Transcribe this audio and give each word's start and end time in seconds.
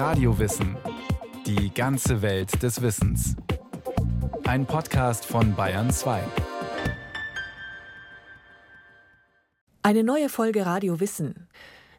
Radiowissen. 0.00 0.78
Die 1.44 1.74
ganze 1.74 2.22
Welt 2.22 2.62
des 2.62 2.80
Wissens. 2.80 3.36
Ein 4.44 4.64
Podcast 4.64 5.26
von 5.26 5.54
Bayern 5.54 5.90
2. 5.90 6.22
Eine 9.82 10.02
neue 10.02 10.30
Folge 10.30 10.64
Radio 10.64 11.00
Wissen. 11.00 11.48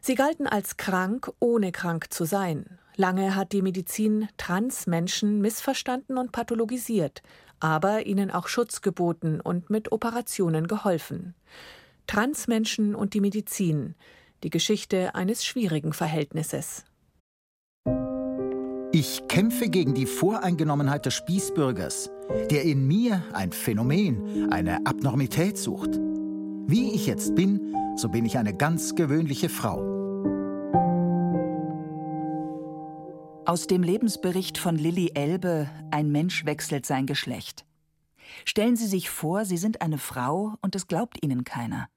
Sie 0.00 0.16
galten 0.16 0.48
als 0.48 0.76
krank, 0.76 1.30
ohne 1.38 1.70
krank 1.70 2.12
zu 2.12 2.24
sein. 2.24 2.80
Lange 2.96 3.36
hat 3.36 3.52
die 3.52 3.62
Medizin 3.62 4.28
Transmenschen 4.36 5.40
missverstanden 5.40 6.18
und 6.18 6.32
pathologisiert, 6.32 7.22
aber 7.60 8.04
ihnen 8.04 8.32
auch 8.32 8.48
Schutz 8.48 8.80
geboten 8.80 9.40
und 9.40 9.70
mit 9.70 9.92
Operationen 9.92 10.66
geholfen. 10.66 11.36
Transmenschen 12.08 12.96
und 12.96 13.14
die 13.14 13.20
Medizin. 13.20 13.94
Die 14.42 14.50
Geschichte 14.50 15.14
eines 15.14 15.44
schwierigen 15.44 15.92
Verhältnisses. 15.92 16.84
Ich 18.94 19.26
kämpfe 19.26 19.70
gegen 19.70 19.94
die 19.94 20.04
Voreingenommenheit 20.04 21.06
des 21.06 21.14
Spießbürgers, 21.14 22.10
der 22.50 22.64
in 22.64 22.86
mir 22.86 23.24
ein 23.32 23.50
Phänomen, 23.50 24.52
eine 24.52 24.84
Abnormität 24.84 25.56
sucht. 25.56 25.98
Wie 26.66 26.92
ich 26.92 27.06
jetzt 27.06 27.34
bin, 27.34 27.74
so 27.96 28.10
bin 28.10 28.26
ich 28.26 28.36
eine 28.36 28.54
ganz 28.54 28.94
gewöhnliche 28.94 29.48
Frau. 29.48 29.78
Aus 33.46 33.66
dem 33.66 33.82
Lebensbericht 33.82 34.58
von 34.58 34.76
Lilly 34.76 35.12
Elbe 35.14 35.70
Ein 35.90 36.12
Mensch 36.12 36.44
wechselt 36.44 36.84
sein 36.84 37.06
Geschlecht. 37.06 37.64
Stellen 38.44 38.76
Sie 38.76 38.86
sich 38.86 39.08
vor, 39.08 39.46
Sie 39.46 39.56
sind 39.56 39.80
eine 39.80 39.96
Frau 39.96 40.56
und 40.60 40.76
es 40.76 40.86
glaubt 40.86 41.24
Ihnen 41.24 41.44
keiner. 41.44 41.88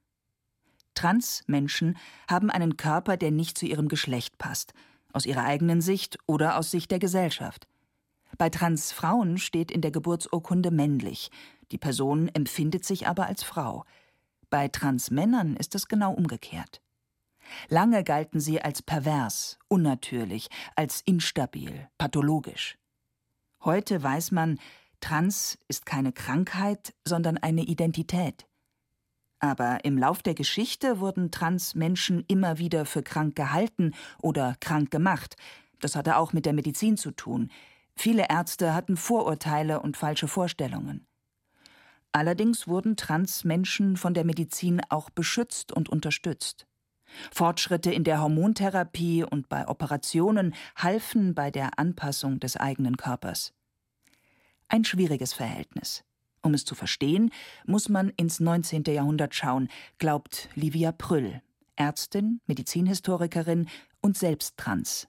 Transmenschen 0.94 1.98
haben 2.26 2.48
einen 2.48 2.78
Körper, 2.78 3.18
der 3.18 3.32
nicht 3.32 3.58
zu 3.58 3.66
ihrem 3.66 3.88
Geschlecht 3.88 4.38
passt, 4.38 4.72
aus 5.16 5.26
ihrer 5.26 5.44
eigenen 5.44 5.80
Sicht 5.80 6.18
oder 6.26 6.56
aus 6.58 6.70
Sicht 6.70 6.90
der 6.90 6.98
Gesellschaft. 6.98 7.66
Bei 8.38 8.50
Transfrauen 8.50 9.38
steht 9.38 9.70
in 9.70 9.80
der 9.80 9.90
Geburtsurkunde 9.90 10.70
männlich, 10.70 11.30
die 11.72 11.78
Person 11.78 12.28
empfindet 12.28 12.84
sich 12.84 13.08
aber 13.08 13.26
als 13.26 13.42
Frau. 13.42 13.84
Bei 14.50 14.68
Transmännern 14.68 15.56
ist 15.56 15.74
es 15.74 15.88
genau 15.88 16.12
umgekehrt. 16.12 16.80
Lange 17.68 18.04
galten 18.04 18.40
sie 18.40 18.60
als 18.60 18.82
pervers, 18.82 19.58
unnatürlich, 19.68 20.48
als 20.76 21.00
instabil, 21.00 21.88
pathologisch. 21.98 22.78
Heute 23.64 24.02
weiß 24.02 24.32
man, 24.32 24.58
Trans 25.00 25.58
ist 25.68 25.86
keine 25.86 26.12
Krankheit, 26.12 26.94
sondern 27.04 27.38
eine 27.38 27.62
Identität. 27.62 28.45
Aber 29.38 29.84
im 29.84 29.98
Lauf 29.98 30.22
der 30.22 30.34
Geschichte 30.34 31.00
wurden 31.00 31.30
Transmenschen 31.30 32.24
immer 32.26 32.58
wieder 32.58 32.86
für 32.86 33.02
krank 33.02 33.36
gehalten 33.36 33.92
oder 34.20 34.56
krank 34.60 34.90
gemacht. 34.90 35.36
Das 35.80 35.94
hatte 35.94 36.16
auch 36.16 36.32
mit 36.32 36.46
der 36.46 36.54
Medizin 36.54 36.96
zu 36.96 37.10
tun. 37.10 37.50
Viele 37.94 38.26
Ärzte 38.28 38.74
hatten 38.74 38.96
Vorurteile 38.96 39.80
und 39.80 39.96
falsche 39.96 40.28
Vorstellungen. 40.28 41.06
Allerdings 42.12 42.66
wurden 42.66 42.96
Transmenschen 42.96 43.96
von 43.96 44.14
der 44.14 44.24
Medizin 44.24 44.80
auch 44.88 45.10
beschützt 45.10 45.72
und 45.72 45.90
unterstützt. 45.90 46.66
Fortschritte 47.30 47.92
in 47.92 48.04
der 48.04 48.20
Hormontherapie 48.20 49.22
und 49.24 49.48
bei 49.48 49.68
Operationen 49.68 50.54
halfen 50.76 51.34
bei 51.34 51.50
der 51.50 51.78
Anpassung 51.78 52.40
des 52.40 52.56
eigenen 52.56 52.96
Körpers. 52.96 53.52
Ein 54.68 54.84
schwieriges 54.84 55.32
Verhältnis. 55.32 56.04
Um 56.46 56.54
es 56.54 56.64
zu 56.64 56.76
verstehen, 56.76 57.32
muss 57.66 57.88
man 57.88 58.10
ins 58.10 58.38
19. 58.38 58.84
Jahrhundert 58.86 59.34
schauen, 59.34 59.66
glaubt 59.98 60.48
Livia 60.54 60.92
Prüll, 60.92 61.42
Ärztin, 61.74 62.40
Medizinhistorikerin 62.46 63.68
und 64.00 64.16
selbst 64.16 64.56
trans. 64.56 65.08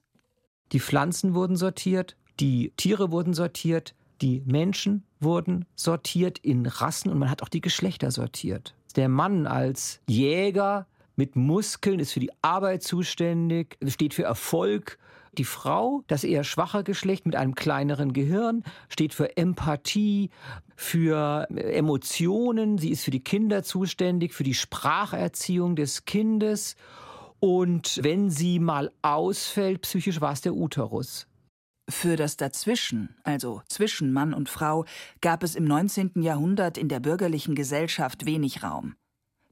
Die 0.72 0.80
Pflanzen 0.80 1.36
wurden 1.36 1.56
sortiert, 1.56 2.18
die 2.40 2.74
Tiere 2.76 3.12
wurden 3.12 3.36
sortiert, 3.36 3.94
die 4.20 4.42
Menschen 4.48 5.04
wurden 5.20 5.66
sortiert 5.76 6.40
in 6.40 6.66
Rassen 6.66 7.12
und 7.12 7.20
man 7.20 7.30
hat 7.30 7.44
auch 7.44 7.50
die 7.50 7.62
Geschlechter 7.62 8.10
sortiert. 8.10 8.74
Der 8.96 9.08
Mann 9.08 9.46
als 9.46 10.00
Jäger 10.10 10.88
mit 11.16 11.36
Muskeln 11.36 12.00
ist 12.00 12.14
für 12.14 12.20
die 12.20 12.32
Arbeit 12.42 12.82
zuständig, 12.82 13.78
steht 13.86 14.16
für 14.16 14.24
Erfolg 14.24 14.98
die 15.38 15.46
Frau, 15.46 16.04
das 16.08 16.24
eher 16.24 16.44
schwache 16.44 16.84
Geschlecht 16.84 17.26
mit 17.26 17.36
einem 17.36 17.56
kleineren 17.56 18.14
Gehirn, 18.14 18.64
steht 18.90 19.14
für 19.14 19.38
Empathie, 19.38 20.30
für 20.76 21.48
Emotionen. 21.50 22.78
Sie 22.78 22.92
ist 22.92 23.04
für 23.04 23.12
die 23.12 23.24
Kinder 23.24 23.64
zuständig, 23.64 24.34
für 24.34 24.44
die 24.44 24.54
Spracherziehung 24.54 25.76
des 25.76 26.06
Kindes. 26.06 26.76
Und 27.40 28.00
wenn 28.02 28.30
sie 28.30 28.60
mal 28.60 28.92
ausfällt, 29.02 29.82
psychisch 29.82 30.22
war 30.22 30.34
es 30.34 30.42
der 30.42 30.56
Uterus. 30.56 31.28
Für 31.90 32.18
das 32.18 32.36
Dazwischen, 32.36 33.16
also 33.24 33.62
zwischen 33.70 34.12
Mann 34.12 34.34
und 34.34 34.50
Frau, 34.50 34.86
gab 35.22 35.44
es 35.44 35.56
im 35.56 35.64
19. 35.64 36.22
Jahrhundert 36.22 36.78
in 36.78 36.90
der 36.90 37.00
bürgerlichen 37.00 37.56
Gesellschaft 37.56 38.26
wenig 38.26 38.62
Raum. 38.62 38.96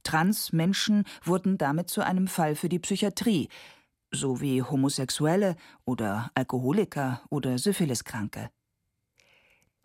Transmenschen 0.03 1.03
wurden 1.23 1.57
damit 1.57 1.89
zu 1.89 2.01
einem 2.01 2.27
Fall 2.27 2.55
für 2.55 2.69
die 2.69 2.79
Psychiatrie, 2.79 3.49
so 4.11 4.41
wie 4.41 4.61
Homosexuelle 4.61 5.55
oder 5.85 6.31
Alkoholiker 6.35 7.21
oder 7.29 7.57
Syphiliskranke. 7.57 8.49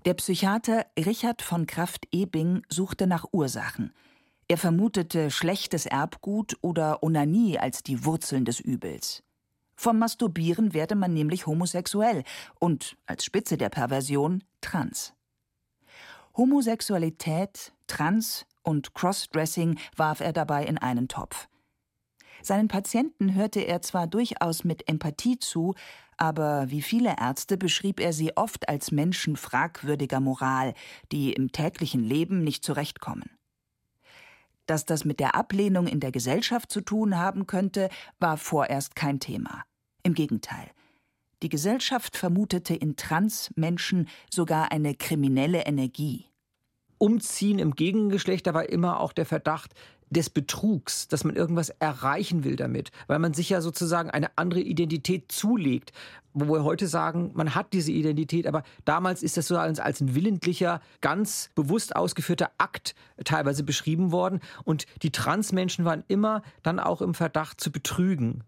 Der 0.06 0.14
Psychiater 0.14 0.86
Richard 0.98 1.42
von 1.42 1.66
Kraft-Ebing 1.66 2.62
suchte 2.69 3.06
nach 3.06 3.26
Ursachen. 3.32 3.92
Er 4.48 4.56
vermutete 4.56 5.30
schlechtes 5.30 5.84
Erbgut 5.84 6.56
oder 6.62 7.03
Onanie 7.03 7.59
als 7.59 7.82
die 7.82 8.04
Wurzeln 8.04 8.44
des 8.47 8.60
Übels. 8.60 9.22
Vom 9.76 9.98
Masturbieren 9.98 10.72
werde 10.72 10.94
man 10.94 11.12
nämlich 11.12 11.47
homosexuell 11.47 12.25
und 12.59 12.97
als 13.06 13.25
Spitze 13.25 13.56
der 13.56 13.69
Perversion 13.69 14.42
trans. 14.60 15.12
Homosexualität, 16.34 17.72
Trans 17.86 18.47
und 18.62 18.94
Crossdressing 18.94 19.78
warf 19.97 20.20
er 20.20 20.32
dabei 20.32 20.64
in 20.64 20.78
einen 20.78 21.09
Topf. 21.09 21.48
Seinen 22.43 22.69
Patienten 22.69 23.34
hörte 23.34 23.61
er 23.61 23.83
zwar 23.83 24.06
durchaus 24.06 24.65
mit 24.65 24.89
Empathie 24.89 25.39
zu, 25.39 25.75
aber 26.17 26.71
wie 26.71 26.83
viele 26.83 27.17
Ärzte 27.19 27.56
beschrieb 27.56 27.99
er 27.99 28.12
sie 28.12 28.37
oft 28.37 28.69
als 28.69 28.93
Menschen 28.93 29.37
fragwürdiger 29.37 30.21
Moral, 30.21 30.75
die 31.12 31.33
im 31.33 31.51
täglichen 31.51 32.05
Leben 32.05 32.45
nicht 32.45 32.65
zurechtkommen. 32.65 33.31
Dass 34.67 34.84
das 34.84 35.05
mit 35.05 35.19
der 35.19 35.34
Ablehnung 35.34 35.87
in 35.87 35.99
der 35.99 36.12
Gesellschaft 36.12 36.71
zu 36.71 36.81
tun 36.81 37.19
haben 37.19 37.47
könnte, 37.47 37.89
war 38.19 38.37
vorerst 38.37 38.95
kein 38.95 39.19
Thema. 39.19 39.65
Im 40.03 40.15
Gegenteil. 40.15 40.71
Die 41.43 41.49
Gesellschaft 41.49 42.17
vermutete 42.17 42.75
in 42.75 42.97
Transmenschen 42.97 44.09
sogar 44.31 44.72
eine 44.72 44.95
kriminelle 44.95 45.62
Energie. 45.62 46.27
Umziehen 46.99 47.59
im 47.59 47.75
Gegengeschlecht, 47.75 48.47
da 48.47 48.53
war 48.53 48.69
immer 48.69 49.01
auch 49.01 49.15
der 49.15 49.25
Verdacht, 49.25 49.75
des 50.10 50.28
Betrugs, 50.28 51.09
dass 51.09 51.25
man 51.25 51.37
irgendwas 51.37 51.71
erreichen 51.71 52.44
will 52.44 52.56
damit, 52.56 52.91
weil 53.06 53.19
man 53.21 53.32
sich 53.32 53.48
ja 53.48 53.60
sozusagen 53.60 54.10
eine 54.10 54.37
andere 54.37 54.60
Identität 54.60 55.31
zulegt. 55.32 55.93
Wo 56.32 56.53
wir 56.53 56.65
heute 56.65 56.87
sagen, 56.87 57.31
man 57.34 57.54
hat 57.54 57.72
diese 57.72 57.91
Identität, 57.91 58.47
aber 58.47 58.62
damals 58.84 59.22
ist 59.22 59.37
das 59.37 59.48
so 59.48 59.56
als, 59.56 59.81
als 59.81 60.00
ein 60.00 60.15
willentlicher, 60.15 60.81
ganz 61.00 61.50
bewusst 61.54 61.97
ausgeführter 61.97 62.50
Akt 62.59 62.94
teilweise 63.25 63.65
beschrieben 63.65 64.12
worden. 64.12 64.41
Und 64.65 64.87
die 65.03 65.10
Transmenschen 65.10 65.84
waren 65.84 66.04
immer 66.06 66.42
dann 66.62 66.78
auch 66.78 67.03
im 67.03 67.15
Verdacht 67.15 67.60
zu 67.60 67.72
betrügen. 67.72 68.44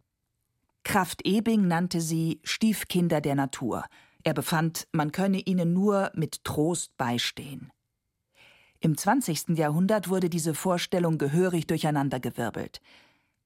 Kraft 0.85 1.25
Ebing 1.25 1.67
nannte 1.67 2.01
sie 2.01 2.41
Stiefkinder 2.45 3.21
der 3.21 3.35
Natur. 3.35 3.85
Er 4.25 4.35
befand, 4.35 4.87
man 4.93 5.11
könne 5.11 5.41
ihnen 5.41 5.73
nur 5.73 6.11
mit 6.15 6.45
Trost 6.45 6.97
beistehen. 6.97 7.73
Im 8.85 8.99
20. 8.99 9.51
Jahrhundert 9.51 10.09
wurde 10.09 10.29
diese 10.29 10.55
Vorstellung 10.55 11.17
gehörig 11.17 11.69
durcheinandergewirbelt. 11.69 12.81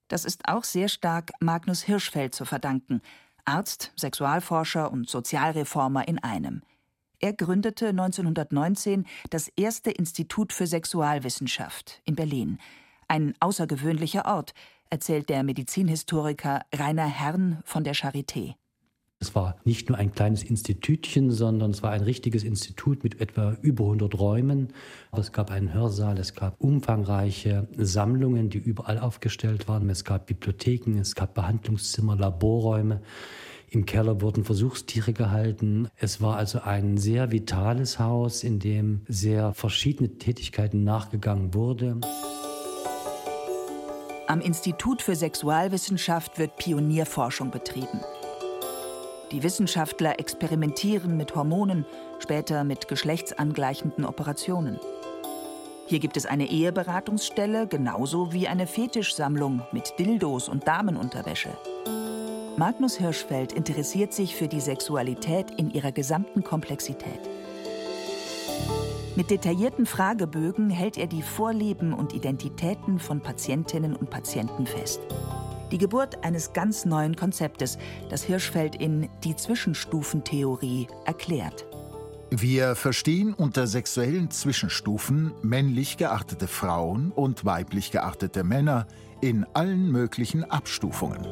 Das 0.08 0.24
ist 0.24 0.48
auch 0.48 0.64
sehr 0.64 0.88
stark 0.88 1.32
Magnus 1.41 1.82
Hirschfeld 1.82 2.34
zu 2.34 2.47
verdanken, 2.47 3.02
Arzt, 3.44 3.92
Sexualforscher 3.97 4.91
und 4.91 5.10
Sozialreformer 5.10 6.09
in 6.09 6.18
einem. 6.18 6.62
Er 7.18 7.34
gründete 7.34 7.88
1919 7.88 9.04
das 9.28 9.48
erste 9.48 9.91
Institut 9.91 10.54
für 10.54 10.66
Sexualwissenschaft 10.66 12.00
in 12.06 12.15
Berlin. 12.15 12.59
Ein 13.06 13.34
außergewöhnlicher 13.39 14.24
Ort, 14.24 14.54
erzählt 14.89 15.28
der 15.28 15.42
Medizinhistoriker 15.42 16.62
Rainer 16.74 17.09
Herrn 17.09 17.60
von 17.66 17.84
der 17.84 17.94
Charité. 17.94 18.54
Es 19.27 19.34
war 19.34 19.57
nicht 19.65 19.89
nur 19.89 19.99
ein 19.99 20.13
kleines 20.13 20.45
Institutchen, 20.45 21.33
sondern 21.33 21.73
es 21.73 21.83
war 21.83 21.91
ein 21.91 22.03
richtiges 22.03 22.45
Institut 22.45 23.03
mit 23.03 23.21
etwa 23.21 23.57
über 23.61 23.83
100 23.83 24.17
Räumen. 24.21 24.69
Es 25.11 25.33
gab 25.33 25.51
einen 25.51 25.75
Hörsaal, 25.75 26.17
es 26.19 26.37
gab 26.37 26.55
umfangreiche 26.61 27.67
Sammlungen, 27.77 28.51
die 28.51 28.59
überall 28.59 29.01
aufgestellt 29.01 29.67
waren. 29.67 29.91
Es 29.91 30.05
gab 30.05 30.27
Bibliotheken, 30.27 30.97
es 31.01 31.17
gab 31.17 31.34
Behandlungszimmer, 31.34 32.15
Laborräume. 32.15 33.01
Im 33.69 33.84
Keller 33.84 34.21
wurden 34.21 34.45
Versuchstiere 34.45 35.13
gehalten. 35.13 35.89
Es 35.97 36.21
war 36.21 36.37
also 36.37 36.61
ein 36.61 36.97
sehr 36.97 37.33
vitales 37.33 37.99
Haus, 37.99 38.45
in 38.45 38.61
dem 38.61 39.01
sehr 39.09 39.55
verschiedene 39.55 40.19
Tätigkeiten 40.19 40.84
nachgegangen 40.84 41.53
wurde. 41.53 41.99
Am 44.28 44.41
Institut 44.41 45.03
für 45.03 45.17
Sexualwissenschaft 45.17 46.39
wird 46.39 46.57
Pionierforschung 46.59 47.51
betrieben. 47.51 48.01
Die 49.33 49.43
Wissenschaftler 49.43 50.21
experimentieren 50.21 51.17
mit 51.17 51.34
Hormonen, 51.34 51.84
später 52.21 52.63
mit 52.63 52.87
geschlechtsangleichenden 52.87 54.05
Operationen. 54.05 54.78
Hier 55.87 55.99
gibt 55.99 56.17
es 56.17 56.27
eine 56.27 56.47
Eheberatungsstelle 56.49 57.67
genauso 57.67 58.33
wie 58.33 58.47
eine 58.47 58.69
Fetischsammlung 58.69 59.63
mit 59.73 59.95
Dildos 59.99 60.49
und 60.49 60.69
Damenunterwäsche. 60.69 61.51
Magnus 62.57 62.97
Hirschfeld 62.99 63.53
interessiert 63.53 64.13
sich 64.13 64.37
für 64.37 64.49
die 64.49 64.61
Sexualität 64.61 65.51
in 65.57 65.71
ihrer 65.71 65.93
gesamten 65.93 66.45
Komplexität. 66.45 67.21
Mit 69.17 69.31
detaillierten 69.31 69.87
Fragebögen 69.87 70.71
hält 70.71 70.99
er 70.99 71.07
die 71.07 71.23
Vorlieben 71.23 71.93
und 71.93 72.15
Identitäten 72.15 72.99
von 72.99 73.21
Patientinnen 73.21 73.97
und 73.97 74.09
Patienten 74.09 74.67
fest. 74.67 75.01
Die 75.72 75.78
Geburt 75.78 76.24
eines 76.24 76.53
ganz 76.53 76.84
neuen 76.84 77.16
Konzeptes, 77.16 77.78
das 78.09 78.22
Hirschfeld 78.22 78.77
in 78.77 79.09
die 79.24 79.34
Zwischenstufentheorie 79.34 80.86
erklärt. 81.04 81.66
Wir 82.30 82.74
verstehen 82.74 83.34
unter 83.34 83.66
sexuellen 83.66 84.30
Zwischenstufen 84.30 85.33
männlich 85.42 85.97
geartete 85.97 86.48
Frauen 86.48 87.13
und 87.13 87.45
weiblich 87.45 87.91
geartete 87.91 88.42
Männer 88.45 88.86
in 89.21 89.47
allen 89.54 89.91
möglichen 89.91 90.45
Abstufungen. 90.45 91.24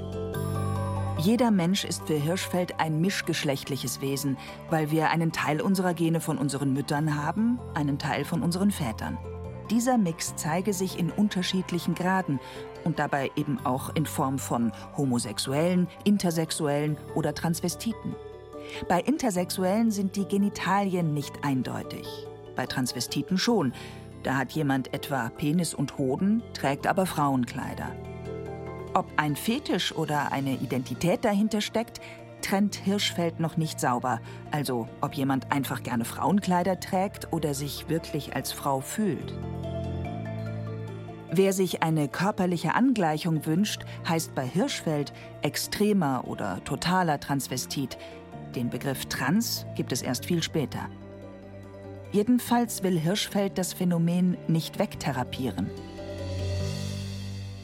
Jeder 1.18 1.50
Mensch 1.50 1.84
ist 1.84 2.06
für 2.06 2.16
Hirschfeld 2.16 2.80
ein 2.80 3.00
mischgeschlechtliches 3.00 4.00
Wesen, 4.00 4.36
weil 4.70 4.90
wir 4.90 5.10
einen 5.10 5.32
Teil 5.32 5.60
unserer 5.60 5.94
Gene 5.94 6.20
von 6.20 6.38
unseren 6.38 6.72
Müttern 6.72 7.16
haben, 7.16 7.58
einen 7.74 7.98
Teil 7.98 8.24
von 8.24 8.42
unseren 8.42 8.70
Vätern. 8.70 9.16
Dieser 9.70 9.96
Mix 9.96 10.34
zeige 10.36 10.72
sich 10.72 10.98
in 10.98 11.10
unterschiedlichen 11.10 11.94
Graden 11.94 12.38
und 12.84 12.98
dabei 12.98 13.30
eben 13.36 13.58
auch 13.64 13.94
in 13.94 14.04
Form 14.04 14.38
von 14.38 14.72
Homosexuellen, 14.96 15.88
Intersexuellen 16.04 16.98
oder 17.14 17.34
Transvestiten. 17.34 18.14
Bei 18.88 19.00
Intersexuellen 19.00 19.90
sind 19.90 20.16
die 20.16 20.26
Genitalien 20.26 21.14
nicht 21.14 21.32
eindeutig. 21.42 22.06
Bei 22.56 22.66
Transvestiten 22.66 23.38
schon. 23.38 23.72
Da 24.22 24.36
hat 24.36 24.52
jemand 24.52 24.92
etwa 24.94 25.28
Penis 25.30 25.74
und 25.74 25.98
Hoden, 25.98 26.42
trägt 26.54 26.86
aber 26.86 27.06
Frauenkleider. 27.06 27.94
Ob 28.94 29.06
ein 29.16 29.34
Fetisch 29.34 29.94
oder 29.94 30.32
eine 30.32 30.54
Identität 30.54 31.24
dahinter 31.24 31.60
steckt, 31.60 32.00
trennt 32.44 32.76
Hirschfeld 32.76 33.40
noch 33.40 33.56
nicht 33.56 33.80
sauber. 33.80 34.20
Also 34.50 34.86
ob 35.00 35.14
jemand 35.14 35.50
einfach 35.50 35.82
gerne 35.82 36.04
Frauenkleider 36.04 36.78
trägt 36.78 37.32
oder 37.32 37.54
sich 37.54 37.88
wirklich 37.88 38.36
als 38.36 38.52
Frau 38.52 38.80
fühlt. 38.80 39.34
Wer 41.30 41.52
sich 41.52 41.82
eine 41.82 42.06
körperliche 42.06 42.74
Angleichung 42.74 43.44
wünscht, 43.46 43.82
heißt 44.08 44.34
bei 44.34 44.46
Hirschfeld 44.46 45.12
extremer 45.42 46.24
oder 46.28 46.62
totaler 46.64 47.18
Transvestit, 47.18 47.98
den 48.54 48.70
Begriff 48.70 49.06
Trans 49.06 49.66
gibt 49.74 49.90
es 49.90 50.02
erst 50.02 50.26
viel 50.26 50.42
später. 50.42 50.88
Jedenfalls 52.12 52.84
will 52.84 53.00
Hirschfeld 53.00 53.58
das 53.58 53.72
Phänomen 53.72 54.36
nicht 54.46 54.78
wegtherapieren. 54.78 55.68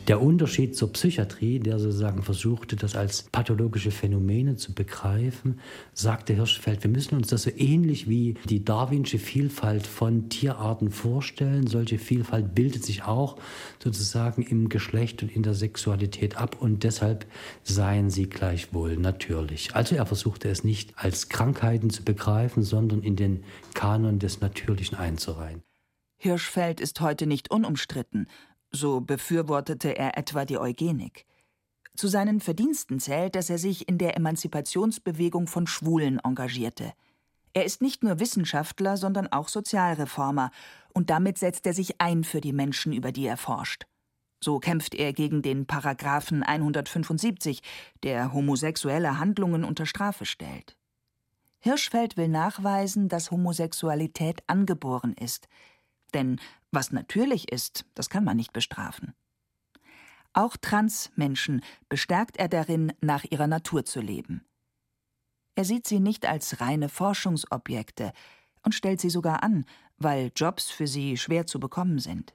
Der 0.09 0.21
Unterschied 0.21 0.75
zur 0.75 0.93
Psychiatrie, 0.93 1.61
der 1.61 1.79
sozusagen 1.79 2.23
versuchte, 2.23 2.75
das 2.75 2.97
als 2.97 3.23
pathologische 3.31 3.91
Phänomene 3.91 4.57
zu 4.57 4.75
begreifen, 4.75 5.61
sagte 5.93 6.35
Hirschfeld, 6.35 6.83
wir 6.83 6.91
müssen 6.91 7.17
uns 7.17 7.29
das 7.29 7.43
so 7.43 7.51
ähnlich 7.57 8.09
wie 8.09 8.35
die 8.49 8.65
darwinsche 8.65 9.19
Vielfalt 9.19 9.87
von 9.87 10.29
Tierarten 10.29 10.91
vorstellen. 10.91 11.67
Solche 11.67 11.99
Vielfalt 11.99 12.55
bildet 12.55 12.85
sich 12.85 13.05
auch 13.05 13.37
sozusagen 13.83 14.43
im 14.43 14.69
Geschlecht 14.69 15.23
und 15.23 15.31
in 15.31 15.43
der 15.45 15.55
Sexualität 15.55 16.37
ab 16.37 16.57
und 16.61 16.83
deshalb 16.83 17.27
seien 17.63 18.11
sie 18.11 18.29
gleichwohl 18.29 18.97
natürlich. 18.97 19.77
Also 19.77 19.95
er 19.95 20.07
versuchte 20.07 20.49
es 20.49 20.65
nicht 20.65 20.95
als 20.97 21.29
Krankheiten 21.29 21.91
zu 21.91 22.03
begreifen, 22.03 22.63
sondern 22.63 23.03
in 23.03 23.15
den 23.15 23.45
Kanon 23.75 24.19
des 24.19 24.41
Natürlichen 24.41 24.99
einzureihen. 24.99 25.63
Hirschfeld 26.23 26.81
ist 26.81 27.01
heute 27.01 27.27
nicht 27.27 27.51
unumstritten 27.51 28.27
so 28.71 29.01
befürwortete 29.01 29.97
er 29.97 30.17
etwa 30.19 30.45
die 30.45 30.59
Eugenik. 30.59 31.27
Zu 31.97 32.09
seinen 32.09 32.41
Verdiensten 32.41 33.01
zählt, 33.01 33.35
dass 33.35 33.51
er 33.51 33.59
sich 33.59 33.89
in 33.89 33.99
der 33.99 34.17
Emanzipationsbewegung 34.17 35.47
von 35.47 35.67
Schwulen 35.67 36.19
engagierte. 36.21 36.93
Er 37.53 37.65
ist 37.65 37.83
nicht 37.83 38.03
nur 38.03 38.21
Wissenschaftler, 38.21 38.97
sondern 38.97 39.27
auch 39.33 39.49
Sozialreformer, 39.49 40.51
und 40.93 41.11
damit 41.11 41.39
setzt 41.39 41.67
er 41.67 41.75
sich 41.75 42.01
ein 42.01 42.25
für 42.25 42.41
die 42.41 42.53
Menschen, 42.53 42.93
über 42.93 43.13
die 43.13 43.27
er 43.27 43.37
forscht. 43.37 43.87
So 44.43 44.59
kämpft 44.59 44.95
er 44.95 45.13
gegen 45.13 45.43
den 45.43 45.67
Paragraphen 45.67 46.43
175, 46.43 47.61
der 48.03 48.33
homosexuelle 48.33 49.19
Handlungen 49.19 49.65
unter 49.65 49.85
Strafe 49.85 50.25
stellt. 50.25 50.77
Hirschfeld 51.59 52.17
will 52.17 52.29
nachweisen, 52.29 53.09
dass 53.09 53.31
Homosexualität 53.31 54.43
angeboren 54.47 55.13
ist. 55.13 55.47
Denn 56.15 56.41
was 56.73 56.93
natürlich 56.93 57.51
ist, 57.51 57.85
das 57.95 58.11
kann 58.11 58.25
man 58.25 58.37
nicht 58.37 58.53
bestrafen. 58.53 59.15
Auch 60.33 60.57
Transmenschen 60.57 61.63
bestärkt 61.89 62.37
er 62.37 62.49
darin, 62.49 62.93
nach 63.01 63.25
ihrer 63.25 63.47
Natur 63.47 63.85
zu 63.85 64.01
leben. 64.01 64.45
Er 65.57 65.65
sieht 65.65 65.87
sie 65.87 66.01
nicht 66.01 66.27
als 66.27 66.61
reine 66.61 66.89
Forschungsobjekte 66.89 68.13
und 68.63 68.75
stellt 68.75 69.01
sie 69.01 69.11
sogar 69.11 69.43
an, 69.43 69.65
weil 69.97 70.31
Jobs 70.35 70.71
für 70.71 70.87
sie 70.87 71.17
schwer 71.17 71.47
zu 71.47 71.59
bekommen 71.59 71.99
sind. 71.99 72.35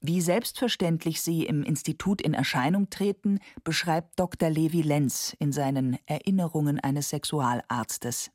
Wie 0.00 0.20
selbstverständlich 0.20 1.22
sie 1.22 1.44
im 1.44 1.62
Institut 1.62 2.20
in 2.20 2.34
Erscheinung 2.34 2.88
treten, 2.88 3.40
beschreibt 3.64 4.18
Dr. 4.18 4.48
Levi 4.48 4.82
Lenz 4.82 5.34
in 5.40 5.50
seinen 5.50 5.98
Erinnerungen 6.06 6.78
eines 6.78 7.10
Sexualarztes. 7.10 8.30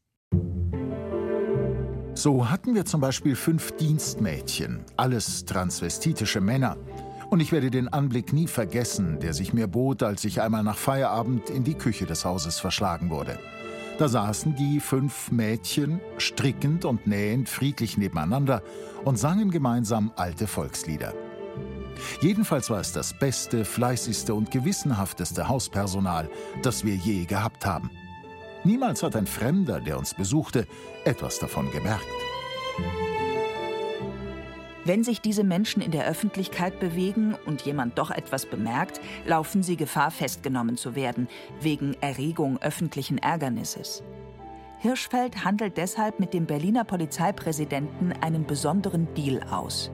So 2.15 2.49
hatten 2.49 2.75
wir 2.75 2.85
zum 2.85 3.01
Beispiel 3.01 3.35
fünf 3.35 3.71
Dienstmädchen, 3.77 4.85
alles 4.97 5.45
transvestitische 5.45 6.41
Männer. 6.41 6.77
Und 7.31 7.39
ich 7.39 7.51
werde 7.51 7.71
den 7.71 7.87
Anblick 7.87 8.33
nie 8.33 8.47
vergessen, 8.47 9.19
der 9.19 9.33
sich 9.33 9.53
mir 9.53 9.65
bot, 9.67 10.03
als 10.03 10.23
ich 10.23 10.39
einmal 10.39 10.63
nach 10.63 10.77
Feierabend 10.77 11.49
in 11.49 11.63
die 11.63 11.73
Küche 11.73 12.05
des 12.05 12.23
Hauses 12.23 12.59
verschlagen 12.59 13.09
wurde. 13.09 13.39
Da 13.97 14.07
saßen 14.07 14.55
die 14.55 14.79
fünf 14.79 15.31
Mädchen 15.31 15.99
strickend 16.17 16.85
und 16.85 17.07
nähend 17.07 17.49
friedlich 17.49 17.97
nebeneinander 17.97 18.61
und 19.03 19.17
sangen 19.17 19.49
gemeinsam 19.49 20.11
alte 20.15 20.45
Volkslieder. 20.45 21.13
Jedenfalls 22.21 22.69
war 22.69 22.79
es 22.79 22.93
das 22.93 23.17
beste, 23.17 23.65
fleißigste 23.65 24.35
und 24.35 24.51
gewissenhafteste 24.51 25.47
Hauspersonal, 25.47 26.29
das 26.61 26.85
wir 26.85 26.95
je 26.95 27.25
gehabt 27.25 27.65
haben. 27.65 27.89
Niemals 28.63 29.03
hat 29.03 29.15
ein 29.15 29.27
Fremder, 29.27 29.81
der 29.81 29.97
uns 29.97 30.13
besuchte, 30.13 30.67
etwas 31.03 31.39
davon 31.39 31.69
gemerkt. 31.71 32.05
Wenn 34.85 35.03
sich 35.03 35.21
diese 35.21 35.43
Menschen 35.45 35.81
in 35.81 35.91
der 35.91 36.05
Öffentlichkeit 36.05 36.79
bewegen 36.79 37.35
und 37.45 37.61
jemand 37.61 37.97
doch 37.97 38.11
etwas 38.11 38.45
bemerkt, 38.45 38.99
laufen 39.25 39.63
sie 39.63 39.77
Gefahr, 39.77 40.11
festgenommen 40.11 40.75
zu 40.75 40.95
werden, 40.95 41.29
wegen 41.61 41.95
Erregung 42.01 42.57
öffentlichen 42.61 43.17
Ärgernisses. 43.17 44.03
Hirschfeld 44.79 45.45
handelt 45.45 45.77
deshalb 45.77 46.19
mit 46.19 46.33
dem 46.33 46.45
Berliner 46.45 46.83
Polizeipräsidenten 46.83 48.11
einen 48.11 48.45
besonderen 48.45 49.13
Deal 49.13 49.41
aus. 49.49 49.89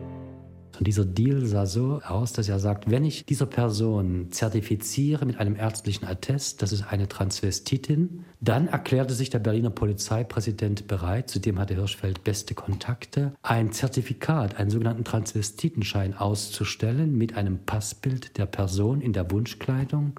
Und 0.79 0.87
dieser 0.87 1.03
Deal 1.03 1.45
sah 1.45 1.65
so 1.65 2.01
aus, 2.07 2.31
dass 2.31 2.47
er 2.47 2.57
sagt, 2.57 2.89
wenn 2.89 3.03
ich 3.03 3.25
dieser 3.25 3.45
Person 3.45 4.31
zertifiziere 4.31 5.25
mit 5.25 5.37
einem 5.37 5.57
ärztlichen 5.57 6.05
Attest, 6.05 6.61
das 6.61 6.71
ist 6.71 6.83
eine 6.83 7.09
Transvestitin, 7.09 8.23
dann 8.39 8.69
erklärte 8.69 9.13
sich 9.13 9.29
der 9.29 9.39
Berliner 9.39 9.71
Polizeipräsident 9.71 10.87
bereit, 10.87 11.29
zudem 11.29 11.59
hatte 11.59 11.75
Hirschfeld 11.75 12.23
beste 12.23 12.53
Kontakte, 12.53 13.33
ein 13.41 13.73
Zertifikat, 13.73 14.55
einen 14.55 14.69
sogenannten 14.69 15.03
Transvestitenschein 15.03 16.15
auszustellen 16.15 17.17
mit 17.17 17.35
einem 17.35 17.59
Passbild 17.59 18.37
der 18.37 18.45
Person 18.45 19.01
in 19.01 19.11
der 19.11 19.29
Wunschkleidung, 19.31 20.17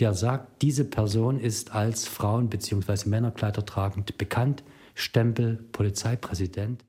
der 0.00 0.12
sagt, 0.12 0.60
diese 0.60 0.84
Person 0.84 1.40
ist 1.40 1.74
als 1.74 2.06
Frauen- 2.06 2.50
bzw. 2.50 3.08
Männerkleider 3.08 3.64
tragend 3.64 4.18
bekannt, 4.18 4.64
Stempel 4.94 5.64
Polizeipräsident. 5.72 6.84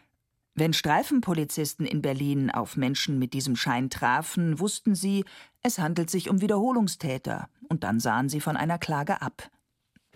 Wenn 0.58 0.72
Streifenpolizisten 0.72 1.86
in 1.86 2.02
Berlin 2.02 2.50
auf 2.50 2.78
Menschen 2.78 3.20
mit 3.20 3.34
diesem 3.34 3.58
Schein 3.58 3.90
trafen, 3.90 4.58
wussten 4.58 4.96
sie, 4.96 5.26
es 5.62 5.80
handelt 5.80 6.10
sich 6.10 6.30
um 6.30 6.40
Wiederholungstäter, 6.40 7.50
und 7.68 7.84
dann 7.84 8.00
sahen 8.00 8.30
sie 8.30 8.40
von 8.40 8.56
einer 8.56 8.78
Klage 8.78 9.22
ab. 9.22 9.50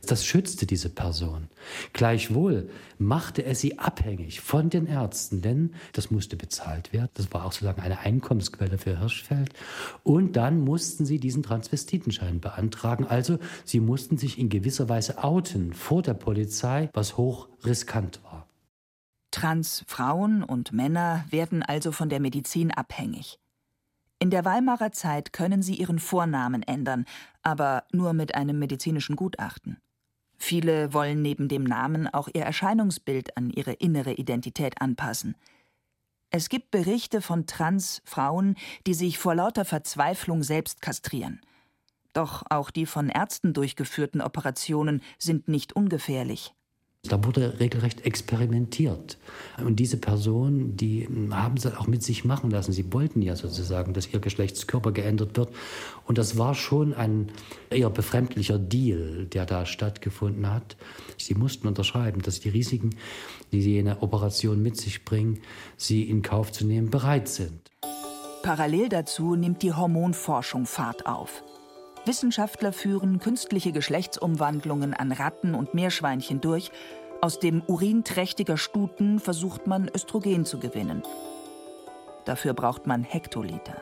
Das 0.05 0.25
schützte 0.25 0.65
diese 0.65 0.87
Person. 0.87 1.49
Gleichwohl 1.91 2.69
machte 2.97 3.43
es 3.43 3.59
sie 3.59 3.79
abhängig 3.79 4.39
von 4.39 4.69
den 4.69 4.87
Ärzten, 4.87 5.41
denn 5.41 5.73
das 5.91 6.09
musste 6.09 6.37
bezahlt 6.37 6.93
werden. 6.93 7.11
Das 7.15 7.33
war 7.33 7.43
auch 7.43 7.51
sozusagen 7.51 7.81
eine 7.81 7.99
Einkommensquelle 7.99 8.77
für 8.77 8.97
Hirschfeld. 8.97 9.51
Und 10.03 10.37
dann 10.37 10.61
mussten 10.61 11.05
sie 11.05 11.19
diesen 11.19 11.43
Transvestitenschein 11.43 12.39
beantragen. 12.39 13.05
Also 13.05 13.39
sie 13.65 13.81
mussten 13.81 14.17
sich 14.17 14.39
in 14.39 14.47
gewisser 14.47 14.87
Weise 14.87 15.21
outen 15.21 15.73
vor 15.73 16.01
der 16.01 16.13
Polizei, 16.13 16.89
was 16.93 17.17
hoch 17.17 17.49
riskant 17.65 18.23
war. 18.23 18.28
Transfrauen 19.31 20.43
und 20.43 20.71
Männer 20.71 21.25
werden 21.29 21.63
also 21.63 21.91
von 21.91 22.09
der 22.09 22.19
Medizin 22.19 22.71
abhängig. 22.71 23.39
In 24.19 24.31
der 24.31 24.43
Weimarer 24.43 24.91
Zeit 24.91 25.31
können 25.31 25.61
sie 25.61 25.75
ihren 25.75 25.99
Vornamen 25.99 26.63
ändern, 26.63 27.05
aber 27.41 27.85
nur 27.91 28.13
mit 28.13 28.35
einem 28.35 28.59
medizinischen 28.59 29.15
Gutachten. 29.15 29.77
Viele 30.37 30.93
wollen 30.93 31.21
neben 31.21 31.47
dem 31.47 31.63
Namen 31.63 32.07
auch 32.07 32.27
ihr 32.33 32.43
Erscheinungsbild 32.43 33.37
an 33.37 33.49
ihre 33.49 33.73
innere 33.73 34.13
Identität 34.13 34.81
anpassen. 34.81 35.35
Es 36.31 36.49
gibt 36.49 36.71
Berichte 36.71 37.21
von 37.21 37.45
Trans-Frauen, 37.45 38.55
die 38.85 38.93
sich 38.93 39.17
vor 39.17 39.35
lauter 39.35 39.65
Verzweiflung 39.65 40.43
selbst 40.43 40.81
kastrieren. 40.81 41.41
Doch 42.13 42.43
auch 42.49 42.71
die 42.71 42.85
von 42.85 43.09
Ärzten 43.09 43.53
durchgeführten 43.53 44.21
Operationen 44.21 45.01
sind 45.17 45.47
nicht 45.47 45.73
ungefährlich. 45.73 46.53
Da 47.03 47.23
wurde 47.23 47.61
regelrecht 47.61 48.05
experimentiert. 48.05 49.17
Und 49.57 49.77
diese 49.77 49.95
Personen, 49.95 50.75
die 50.75 51.07
haben 51.31 51.55
es 51.55 51.65
auch 51.65 51.87
mit 51.87 52.03
sich 52.03 52.25
machen 52.25 52.51
lassen. 52.51 52.73
Sie 52.73 52.91
wollten 52.91 53.21
ja 53.21 53.37
sozusagen, 53.37 53.93
dass 53.93 54.11
ihr 54.11 54.19
Geschlechtskörper 54.19 54.91
geändert 54.91 55.37
wird. 55.37 55.49
Und 56.05 56.17
das 56.17 56.37
war 56.37 56.55
schon 56.55 56.93
ein 56.93 57.31
eher 57.69 57.89
befremdlicher 57.89 58.59
Deal, 58.59 59.27
der 59.27 59.45
da 59.45 59.65
stattgefunden 59.65 60.51
hat. 60.51 60.75
Sie 61.17 61.35
mussten 61.35 61.69
unterschreiben, 61.69 62.21
dass 62.21 62.41
die 62.41 62.49
Risiken, 62.49 62.89
die 63.53 63.61
jene 63.61 64.01
Operation 64.01 64.61
mit 64.61 64.75
sich 64.75 65.05
bringen, 65.05 65.39
sie 65.77 66.03
in 66.03 66.21
Kauf 66.21 66.51
zu 66.51 66.65
nehmen 66.65 66.89
bereit 66.89 67.29
sind. 67.29 67.71
Parallel 68.43 68.89
dazu 68.89 69.35
nimmt 69.35 69.63
die 69.63 69.73
Hormonforschung 69.73 70.65
Fahrt 70.65 71.05
auf. 71.05 71.43
Wissenschaftler 72.05 72.73
führen 72.73 73.19
künstliche 73.19 73.71
Geschlechtsumwandlungen 73.71 74.93
an 74.93 75.11
Ratten 75.11 75.55
und 75.55 75.73
Meerschweinchen 75.73 76.41
durch. 76.41 76.71
Aus 77.21 77.39
dem 77.39 77.61
Urin 77.67 78.03
trächtiger 78.03 78.57
Stuten 78.57 79.19
versucht 79.19 79.67
man 79.67 79.89
Östrogen 79.93 80.45
zu 80.45 80.59
gewinnen. 80.59 81.03
Dafür 82.25 82.53
braucht 82.53 82.87
man 82.87 83.03
Hektoliter. 83.03 83.81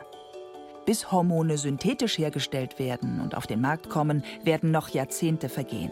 Bis 0.86 1.12
Hormone 1.12 1.58
synthetisch 1.58 2.18
hergestellt 2.18 2.78
werden 2.78 3.20
und 3.20 3.36
auf 3.36 3.46
den 3.46 3.60
Markt 3.60 3.90
kommen, 3.90 4.24
werden 4.42 4.70
noch 4.70 4.88
Jahrzehnte 4.88 5.48
vergehen. 5.48 5.90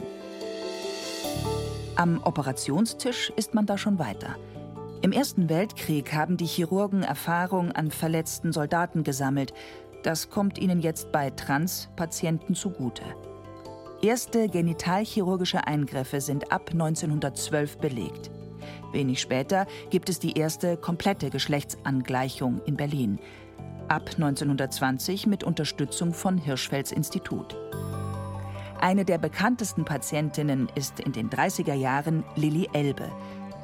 Am 1.97 2.23
Operationstisch 2.23 3.30
ist 3.37 3.54
man 3.54 3.66
da 3.66 3.78
schon 3.78 3.99
weiter. 3.99 4.37
Im 5.02 5.12
Ersten 5.12 5.49
Weltkrieg 5.49 6.14
haben 6.14 6.37
die 6.37 6.47
Chirurgen 6.47 7.02
Erfahrung 7.02 7.73
an 7.73 7.90
verletzten 7.90 8.52
Soldaten 8.52 9.04
gesammelt 9.04 9.52
das 10.06 10.30
kommt 10.30 10.58
ihnen 10.58 10.80
jetzt 10.80 11.10
bei 11.10 11.30
Trans-Patienten 11.30 12.54
zugute. 12.54 13.02
Erste 14.00 14.48
genitalchirurgische 14.48 15.66
Eingriffe 15.66 16.20
sind 16.20 16.52
ab 16.52 16.70
1912 16.72 17.78
belegt. 17.78 18.30
Wenig 18.92 19.20
später 19.20 19.66
gibt 19.90 20.08
es 20.08 20.20
die 20.20 20.38
erste 20.38 20.76
komplette 20.76 21.30
Geschlechtsangleichung 21.30 22.60
in 22.66 22.76
Berlin. 22.76 23.18
Ab 23.88 24.10
1920 24.14 25.26
mit 25.26 25.42
Unterstützung 25.42 26.14
von 26.14 26.38
Hirschfelds 26.38 26.92
Institut. 26.92 27.56
Eine 28.80 29.04
der 29.04 29.18
bekanntesten 29.18 29.84
Patientinnen 29.84 30.68
ist 30.76 31.00
in 31.00 31.10
den 31.10 31.30
30er 31.30 31.75
Jahren 31.75 32.22
Lilly 32.36 32.68
Elbe, 32.72 33.10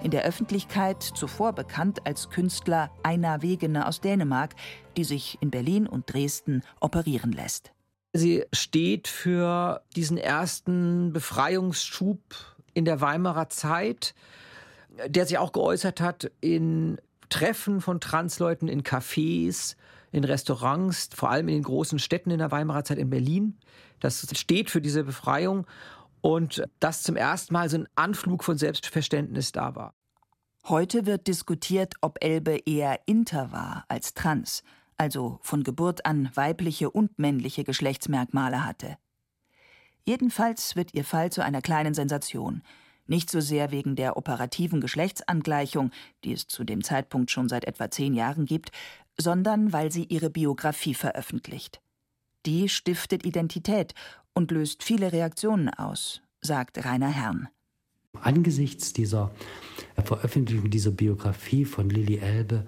in 0.02 0.10
der 0.10 0.24
Öffentlichkeit 0.24 1.02
zuvor 1.02 1.52
bekannt 1.52 2.06
als 2.06 2.28
Künstler 2.30 2.90
Einar 3.02 3.42
Wegener 3.42 3.88
aus 3.88 4.00
Dänemark, 4.00 4.54
die 4.96 5.04
sich 5.04 5.38
in 5.40 5.50
Berlin 5.50 5.86
und 5.86 6.12
Dresden 6.12 6.62
operieren 6.80 7.32
lässt. 7.32 7.72
Sie 8.12 8.44
steht 8.52 9.08
für 9.08 9.82
diesen 9.96 10.18
ersten 10.18 11.12
Befreiungsschub 11.12 12.20
in 12.74 12.84
der 12.84 13.00
Weimarer 13.00 13.48
Zeit, 13.48 14.14
der 15.06 15.26
sich 15.26 15.38
auch 15.38 15.52
geäußert 15.52 16.00
hat 16.00 16.30
in 16.40 16.98
Treffen 17.30 17.80
von 17.80 18.00
Transleuten 18.00 18.68
in 18.68 18.82
Cafés, 18.82 19.76
in 20.10 20.24
Restaurants, 20.24 21.08
vor 21.14 21.30
allem 21.30 21.48
in 21.48 21.54
den 21.54 21.62
großen 21.62 21.98
Städten 21.98 22.30
in 22.30 22.38
der 22.38 22.50
Weimarer 22.50 22.84
Zeit 22.84 22.98
in 22.98 23.08
Berlin. 23.08 23.56
Das 24.00 24.26
steht 24.36 24.68
für 24.68 24.82
diese 24.82 25.04
Befreiung 25.04 25.66
und 26.22 26.64
dass 26.80 27.02
zum 27.02 27.16
ersten 27.16 27.52
Mal 27.52 27.68
so 27.68 27.76
ein 27.76 27.88
Anflug 27.94 28.42
von 28.42 28.56
Selbstverständnis 28.56 29.52
da 29.52 29.74
war. 29.74 29.94
Heute 30.68 31.04
wird 31.06 31.26
diskutiert, 31.26 31.94
ob 32.00 32.24
Elbe 32.24 32.60
eher 32.64 33.00
inter 33.06 33.52
war 33.52 33.84
als 33.88 34.14
trans, 34.14 34.62
also 34.96 35.40
von 35.42 35.64
Geburt 35.64 36.06
an 36.06 36.30
weibliche 36.34 36.90
und 36.90 37.18
männliche 37.18 37.64
Geschlechtsmerkmale 37.64 38.64
hatte. 38.64 38.96
Jedenfalls 40.04 40.76
wird 40.76 40.94
ihr 40.94 41.04
Fall 41.04 41.30
zu 41.30 41.42
einer 41.44 41.62
kleinen 41.62 41.94
Sensation. 41.94 42.62
Nicht 43.06 43.30
so 43.30 43.40
sehr 43.40 43.72
wegen 43.72 43.96
der 43.96 44.16
operativen 44.16 44.80
Geschlechtsangleichung, 44.80 45.90
die 46.22 46.32
es 46.32 46.46
zu 46.46 46.62
dem 46.62 46.84
Zeitpunkt 46.84 47.32
schon 47.32 47.48
seit 47.48 47.64
etwa 47.64 47.90
zehn 47.90 48.14
Jahren 48.14 48.46
gibt, 48.46 48.70
sondern 49.18 49.72
weil 49.72 49.90
sie 49.90 50.04
ihre 50.04 50.30
Biografie 50.30 50.94
veröffentlicht. 50.94 51.80
Die 52.44 52.68
stiftet 52.68 53.24
Identität 53.24 53.94
und 54.34 54.50
löst 54.50 54.82
viele 54.82 55.12
Reaktionen 55.12 55.68
aus, 55.68 56.22
sagt 56.40 56.84
Rainer 56.84 57.10
Herrn. 57.10 57.48
Angesichts 58.20 58.92
dieser 58.92 59.30
Veröffentlichung 60.04 60.68
dieser 60.70 60.90
Biografie 60.90 61.64
von 61.64 61.88
Lilly 61.88 62.18
Elbe 62.18 62.66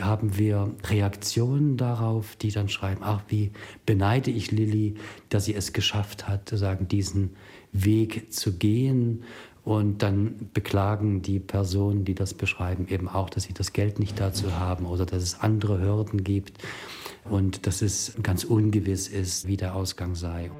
haben 0.00 0.36
wir 0.36 0.74
Reaktionen 0.84 1.76
darauf, 1.76 2.36
die 2.36 2.50
dann 2.50 2.68
schreiben, 2.68 3.02
ach, 3.02 3.22
wie 3.28 3.52
beneide 3.86 4.30
ich 4.30 4.50
Lilly, 4.50 4.94
dass 5.28 5.44
sie 5.44 5.54
es 5.54 5.72
geschafft 5.72 6.26
hat, 6.26 6.48
sagen, 6.48 6.88
diesen 6.88 7.36
Weg 7.72 8.32
zu 8.32 8.56
gehen. 8.56 9.24
Und 9.64 10.02
dann 10.02 10.50
beklagen 10.52 11.22
die 11.22 11.40
Personen, 11.40 12.04
die 12.04 12.14
das 12.14 12.34
beschreiben, 12.34 12.86
eben 12.88 13.08
auch, 13.08 13.30
dass 13.30 13.44
sie 13.44 13.54
das 13.54 13.72
Geld 13.72 13.98
nicht 13.98 14.20
dazu 14.20 14.58
haben 14.58 14.84
oder 14.84 15.06
dass 15.06 15.22
es 15.22 15.40
andere 15.40 15.80
Hürden 15.80 16.22
gibt 16.22 16.58
und 17.24 17.66
dass 17.66 17.80
es 17.80 18.14
ganz 18.22 18.44
ungewiss 18.44 19.08
ist, 19.08 19.46
wie 19.46 19.56
der 19.56 19.74
Ausgang 19.74 20.14
sei. 20.14 20.50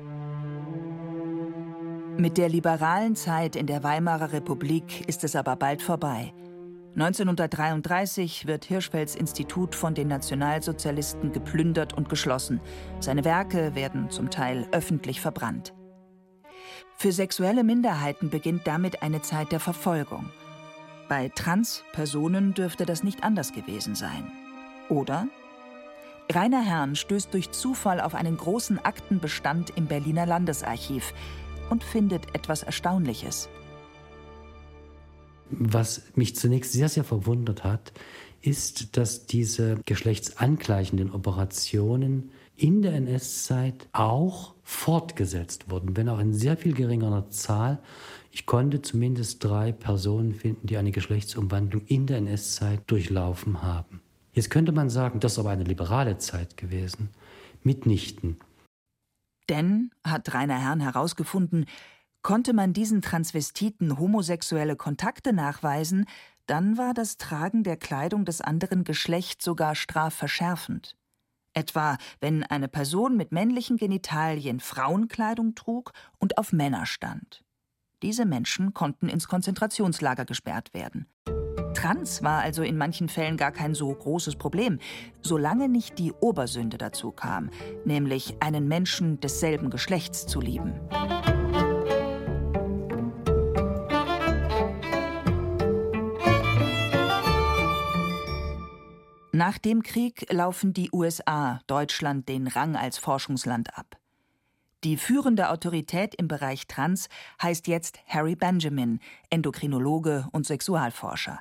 Mit 2.16 2.38
der 2.38 2.48
liberalen 2.48 3.16
Zeit 3.16 3.56
in 3.56 3.66
der 3.66 3.82
Weimarer 3.82 4.32
Republik 4.32 5.06
ist 5.06 5.24
es 5.24 5.36
aber 5.36 5.56
bald 5.56 5.82
vorbei. 5.82 6.32
1933 6.94 8.46
wird 8.46 8.64
Hirschfelds 8.64 9.16
Institut 9.16 9.74
von 9.74 9.94
den 9.94 10.06
Nationalsozialisten 10.08 11.32
geplündert 11.32 11.92
und 11.92 12.08
geschlossen. 12.08 12.60
Seine 13.00 13.24
Werke 13.24 13.74
werden 13.74 14.10
zum 14.10 14.30
Teil 14.30 14.68
öffentlich 14.70 15.20
verbrannt. 15.20 15.74
Für 16.96 17.12
sexuelle 17.12 17.64
Minderheiten 17.64 18.30
beginnt 18.30 18.66
damit 18.66 19.02
eine 19.02 19.22
Zeit 19.22 19.52
der 19.52 19.60
Verfolgung. 19.60 20.30
Bei 21.08 21.28
Trans-Personen 21.28 22.54
dürfte 22.54 22.86
das 22.86 23.02
nicht 23.02 23.22
anders 23.22 23.52
gewesen 23.52 23.94
sein. 23.94 24.30
Oder? 24.88 25.28
Rainer 26.32 26.62
Herrn 26.62 26.96
stößt 26.96 27.32
durch 27.34 27.50
Zufall 27.50 28.00
auf 28.00 28.14
einen 28.14 28.36
großen 28.36 28.78
Aktenbestand 28.78 29.70
im 29.76 29.86
Berliner 29.86 30.24
Landesarchiv 30.24 31.12
und 31.68 31.84
findet 31.84 32.34
etwas 32.34 32.62
Erstaunliches. 32.62 33.48
Was 35.50 36.02
mich 36.14 36.34
zunächst 36.34 36.72
sehr, 36.72 36.88
sehr 36.88 37.04
verwundert 37.04 37.64
hat, 37.64 37.92
ist, 38.46 38.96
dass 38.96 39.26
diese 39.26 39.78
geschlechtsangleichenden 39.86 41.10
Operationen 41.12 42.30
in 42.56 42.82
der 42.82 42.92
NS-Zeit 42.94 43.88
auch 43.92 44.54
fortgesetzt 44.62 45.70
wurden, 45.70 45.96
wenn 45.96 46.08
auch 46.08 46.20
in 46.20 46.32
sehr 46.32 46.56
viel 46.56 46.74
geringerer 46.74 47.30
Zahl. 47.30 47.80
Ich 48.30 48.46
konnte 48.46 48.82
zumindest 48.82 49.42
drei 49.42 49.72
Personen 49.72 50.34
finden, 50.34 50.66
die 50.66 50.76
eine 50.76 50.92
Geschlechtsumwandlung 50.92 51.82
in 51.86 52.06
der 52.06 52.18
NS-Zeit 52.18 52.82
durchlaufen 52.86 53.62
haben. 53.62 54.00
Jetzt 54.32 54.50
könnte 54.50 54.72
man 54.72 54.90
sagen, 54.90 55.20
das 55.20 55.32
ist 55.32 55.38
aber 55.38 55.50
eine 55.50 55.64
liberale 55.64 56.18
Zeit 56.18 56.56
gewesen. 56.56 57.10
Mitnichten. 57.62 58.36
Denn, 59.48 59.90
hat 60.04 60.32
Rainer 60.34 60.58
Herrn 60.58 60.80
herausgefunden, 60.80 61.66
konnte 62.22 62.52
man 62.52 62.72
diesen 62.72 63.02
Transvestiten 63.02 63.98
homosexuelle 63.98 64.76
Kontakte 64.76 65.32
nachweisen, 65.32 66.06
dann 66.46 66.76
war 66.78 66.94
das 66.94 67.16
Tragen 67.16 67.62
der 67.62 67.76
Kleidung 67.76 68.24
des 68.24 68.40
anderen 68.40 68.84
Geschlechts 68.84 69.44
sogar 69.44 69.74
strafverschärfend. 69.74 70.96
Etwa, 71.54 71.96
wenn 72.20 72.42
eine 72.42 72.68
Person 72.68 73.16
mit 73.16 73.30
männlichen 73.32 73.76
Genitalien 73.76 74.60
Frauenkleidung 74.60 75.54
trug 75.54 75.92
und 76.18 76.36
auf 76.36 76.52
Männer 76.52 76.84
stand. 76.84 77.44
Diese 78.02 78.26
Menschen 78.26 78.74
konnten 78.74 79.08
ins 79.08 79.28
Konzentrationslager 79.28 80.24
gesperrt 80.24 80.74
werden. 80.74 81.06
Trans 81.74 82.22
war 82.22 82.40
also 82.40 82.62
in 82.62 82.76
manchen 82.76 83.08
Fällen 83.08 83.36
gar 83.36 83.52
kein 83.52 83.74
so 83.74 83.92
großes 83.92 84.36
Problem, 84.36 84.78
solange 85.22 85.68
nicht 85.68 85.98
die 85.98 86.12
Obersünde 86.12 86.78
dazu 86.78 87.12
kam, 87.12 87.50
nämlich 87.84 88.36
einen 88.40 88.68
Menschen 88.68 89.20
desselben 89.20 89.70
Geschlechts 89.70 90.26
zu 90.26 90.40
lieben. 90.40 90.80
Nach 99.34 99.58
dem 99.58 99.82
Krieg 99.82 100.32
laufen 100.32 100.74
die 100.74 100.90
USA 100.92 101.58
Deutschland 101.66 102.28
den 102.28 102.46
Rang 102.46 102.76
als 102.76 102.98
Forschungsland 102.98 103.76
ab. 103.76 103.98
Die 104.84 104.96
führende 104.96 105.50
Autorität 105.50 106.14
im 106.14 106.28
Bereich 106.28 106.68
Trans 106.68 107.08
heißt 107.42 107.66
jetzt 107.66 107.98
Harry 108.06 108.36
Benjamin, 108.36 109.00
Endokrinologe 109.30 110.28
und 110.30 110.46
Sexualforscher. 110.46 111.40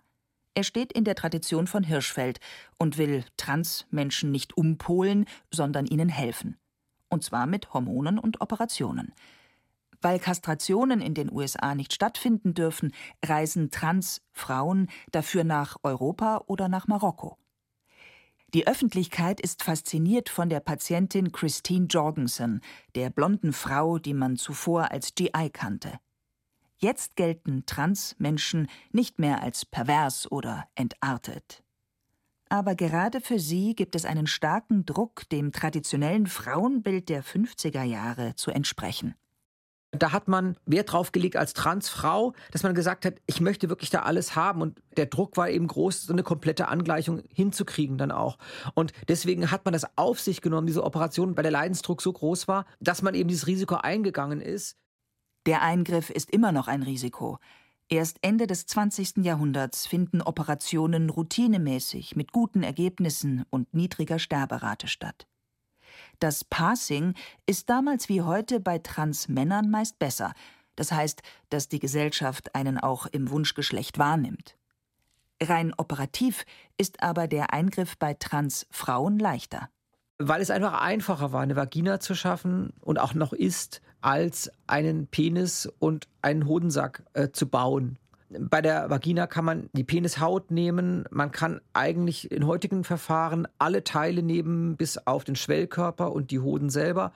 Er 0.55 0.63
steht 0.63 0.91
in 0.91 1.03
der 1.03 1.13
Tradition 1.13 1.67
von 1.67 1.83
Hirschfeld 1.83 2.39
und 2.79 2.97
will 2.97 3.25
Transmenschen 3.37 4.31
nicht 4.31 4.57
umpolen, 4.57 5.25
sondern 5.51 5.85
ihnen 5.85 6.09
helfen. 6.09 6.57
Und 7.09 7.23
zwar 7.23 7.45
mit 7.45 7.75
Hormonen 7.75 8.17
und 8.17 8.41
Operationen. 8.41 9.13
Weil 10.01 10.17
Kastrationen 10.17 10.99
in 10.99 11.13
den 11.13 11.31
USA 11.31 11.75
nicht 11.75 11.93
stattfinden 11.93 12.55
dürfen, 12.55 12.91
reisen 13.23 13.69
Trans-Frauen 13.69 14.87
dafür 15.11 15.43
nach 15.43 15.77
Europa 15.83 16.41
oder 16.47 16.67
nach 16.69 16.87
Marokko. 16.87 17.37
Die 18.53 18.67
Öffentlichkeit 18.67 19.41
ist 19.41 19.63
fasziniert 19.63 20.29
von 20.29 20.47
der 20.47 20.59
Patientin 20.59 21.31
Christine 21.31 21.87
Jorgensen, 21.87 22.61
der 22.93 23.09
blonden 23.09 23.51
Frau, 23.51 23.97
die 23.97 24.13
man 24.13 24.37
zuvor 24.37 24.91
als 24.91 25.15
GI 25.15 25.49
kannte. 25.51 25.99
Jetzt 26.77 27.15
gelten 27.15 27.65
Trans-Menschen 27.65 28.67
nicht 28.91 29.17
mehr 29.17 29.41
als 29.41 29.65
pervers 29.65 30.31
oder 30.31 30.67
entartet. 30.75 31.63
Aber 32.47 32.75
gerade 32.75 33.21
für 33.21 33.39
sie 33.39 33.73
gibt 33.73 33.95
es 33.95 34.05
einen 34.05 34.27
starken 34.27 34.85
Druck, 34.85 35.27
dem 35.29 35.51
traditionellen 35.51 36.27
Frauenbild 36.27 37.09
der 37.09 37.23
50er 37.23 37.81
Jahre 37.81 38.35
zu 38.35 38.51
entsprechen. 38.51 39.15
Da 39.95 40.11
hat 40.11 40.27
man 40.27 40.57
Wert 40.65 40.91
drauf 40.91 41.11
gelegt 41.11 41.35
als 41.35 41.53
Transfrau, 41.53 42.33
dass 42.51 42.63
man 42.63 42.73
gesagt 42.73 43.05
hat, 43.05 43.15
ich 43.27 43.41
möchte 43.41 43.69
wirklich 43.69 43.91
da 43.91 44.01
alles 44.01 44.35
haben. 44.35 44.61
Und 44.61 44.81
der 44.97 45.05
Druck 45.05 45.37
war 45.37 45.49
eben 45.49 45.67
groß, 45.67 46.03
so 46.03 46.13
eine 46.13 46.23
komplette 46.23 46.67
Angleichung 46.67 47.21
hinzukriegen 47.31 47.97
dann 47.97 48.11
auch. 48.11 48.37
Und 48.73 48.91
deswegen 49.07 49.51
hat 49.51 49.65
man 49.65 49.73
das 49.73 49.85
auf 49.95 50.19
sich 50.19 50.41
genommen, 50.41 50.65
diese 50.65 50.83
Operation, 50.83 51.37
weil 51.37 51.43
der 51.43 51.51
Leidensdruck 51.51 52.01
so 52.01 52.11
groß 52.11 52.47
war, 52.47 52.65
dass 52.79 53.03
man 53.03 53.13
eben 53.13 53.29
dieses 53.29 53.45
Risiko 53.47 53.75
eingegangen 53.75 54.41
ist. 54.41 54.77
Der 55.45 55.61
Eingriff 55.61 56.09
ist 56.09 56.31
immer 56.31 56.51
noch 56.51 56.67
ein 56.67 56.83
Risiko. 56.83 57.37
Erst 57.89 58.17
Ende 58.21 58.47
des 58.47 58.65
20. 58.65 59.17
Jahrhunderts 59.17 59.85
finden 59.85 60.21
Operationen 60.21 61.09
routinemäßig 61.09 62.15
mit 62.15 62.31
guten 62.31 62.63
Ergebnissen 62.63 63.43
und 63.51 63.73
niedriger 63.73 64.17
Sterberate 64.17 64.87
statt. 64.87 65.27
Das 66.19 66.43
Passing 66.43 67.13
ist 67.45 67.69
damals 67.69 68.09
wie 68.09 68.21
heute 68.21 68.59
bei 68.59 68.79
Transmännern 68.79 69.69
meist 69.69 69.99
besser, 69.99 70.33
das 70.75 70.91
heißt, 70.91 71.21
dass 71.49 71.67
die 71.67 71.79
Gesellschaft 71.79 72.55
einen 72.55 72.77
auch 72.77 73.05
im 73.05 73.29
Wunschgeschlecht 73.29 73.99
wahrnimmt. 73.99 74.55
Rein 75.41 75.73
operativ 75.77 76.45
ist 76.77 77.03
aber 77.03 77.27
der 77.27 77.53
Eingriff 77.53 77.97
bei 77.97 78.13
Transfrauen 78.13 79.19
leichter. 79.19 79.69
Weil 80.19 80.41
es 80.41 80.51
einfach 80.51 80.79
einfacher 80.81 81.31
war, 81.31 81.41
eine 81.41 81.55
Vagina 81.55 81.99
zu 81.99 82.15
schaffen 82.15 82.71
und 82.81 82.99
auch 82.99 83.13
noch 83.13 83.33
ist, 83.33 83.81
als 84.01 84.51
einen 84.67 85.07
Penis 85.07 85.69
und 85.79 86.07
einen 86.21 86.45
Hodensack 86.47 87.03
äh, 87.13 87.29
zu 87.31 87.47
bauen. 87.47 87.97
Bei 88.39 88.61
der 88.61 88.89
Vagina 88.89 89.27
kann 89.27 89.45
man 89.45 89.69
die 89.73 89.83
Penishaut 89.83 90.51
nehmen. 90.51 91.05
Man 91.11 91.31
kann 91.31 91.61
eigentlich 91.73 92.31
in 92.31 92.47
heutigen 92.47 92.83
Verfahren 92.83 93.47
alle 93.57 93.83
Teile 93.83 94.23
nehmen, 94.23 94.75
bis 94.77 94.97
auf 94.97 95.23
den 95.23 95.35
Schwellkörper 95.35 96.11
und 96.11 96.31
die 96.31 96.39
Hoden 96.39 96.69
selber. 96.69 97.13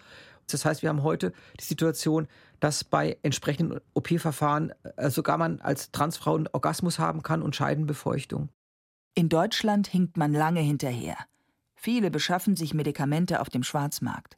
Das 0.50 0.66
heißt, 0.66 0.82
wir 0.82 0.90
haben 0.90 1.04
heute 1.04 1.34
die 1.60 1.64
Situation, 1.64 2.28
dass 2.60 2.84
bei 2.84 3.18
entsprechenden 3.22 3.80
OP-Verfahren 3.94 4.72
äh, 4.96 5.10
sogar 5.10 5.38
man 5.38 5.60
als 5.60 5.92
Transfrau 5.92 6.36
einen 6.36 6.48
Orgasmus 6.48 7.00
haben 7.00 7.22
kann 7.22 7.42
und 7.42 7.56
Scheidenbefeuchtung. 7.56 8.50
In 9.14 9.30
Deutschland 9.30 9.88
hinkt 9.88 10.16
man 10.18 10.34
lange 10.34 10.62
hinterher. 10.62 11.18
Viele 11.76 12.12
beschaffen 12.12 12.56
sich 12.56 12.74
Medikamente 12.74 13.42
auf 13.42 13.50
dem 13.50 13.64
Schwarzmarkt. 13.64 14.38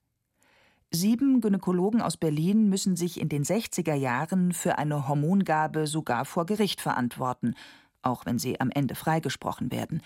Sieben 0.91 1.39
Gynäkologen 1.39 2.01
aus 2.01 2.17
Berlin 2.17 2.67
müssen 2.67 2.95
sich 2.95 3.19
in 3.19 3.29
den 3.29 3.43
60er 3.43 3.93
Jahren 3.93 4.53
für 4.53 4.79
eine 4.79 5.07
Hormongabe 5.07 5.85
sogar 5.85 6.25
vor 6.25 6.47
Gericht 6.47 6.81
verantworten, 6.81 7.53
auch 8.01 8.25
wenn 8.25 8.39
sie 8.39 8.59
am 8.59 8.71
Ende 8.71 8.95
freigesprochen 8.95 9.71
werden. 9.71 10.01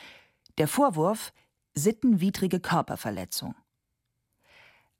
Der 0.57 0.67
Vorwurf 0.67 1.31
sittenwidrige 1.73 2.59
Körperverletzung. 2.59 3.55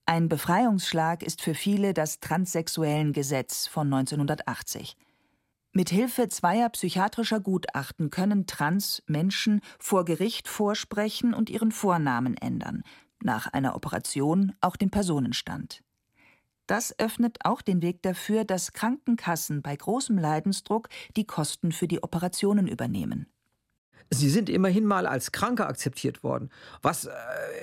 Ein 0.05 0.29
Befreiungsschlag 0.29 1.21
ist 1.21 1.41
für 1.41 1.53
viele 1.53 1.93
das 1.93 2.21
transsexuellen 2.21 3.11
Gesetz 3.11 3.67
von 3.67 3.93
1980. 3.93 4.95
Mit 5.73 5.89
Hilfe 5.89 6.29
zweier 6.29 6.69
psychiatrischer 6.69 7.41
Gutachten 7.41 8.09
können 8.09 8.47
Trans-Menschen 8.47 9.59
vor 9.79 10.05
Gericht 10.05 10.47
vorsprechen 10.47 11.33
und 11.33 11.49
ihren 11.49 11.71
Vornamen 11.71 12.37
ändern 12.37 12.83
nach 13.23 13.47
einer 13.47 13.75
Operation 13.75 14.53
auch 14.61 14.75
den 14.75 14.89
Personenstand. 14.89 15.83
Das 16.67 16.97
öffnet 16.97 17.39
auch 17.43 17.61
den 17.61 17.81
Weg 17.81 18.01
dafür, 18.03 18.45
dass 18.45 18.71
Krankenkassen 18.71 19.61
bei 19.61 19.75
großem 19.75 20.17
Leidensdruck 20.17 20.87
die 21.17 21.25
Kosten 21.25 21.71
für 21.71 21.87
die 21.87 22.01
Operationen 22.01 22.67
übernehmen. 22.67 23.27
Sie 24.09 24.29
sind 24.29 24.49
immerhin 24.49 24.85
mal 24.85 25.05
als 25.05 25.31
Kranke 25.31 25.65
akzeptiert 25.65 26.23
worden, 26.23 26.49
was 26.81 27.05
äh, 27.05 27.11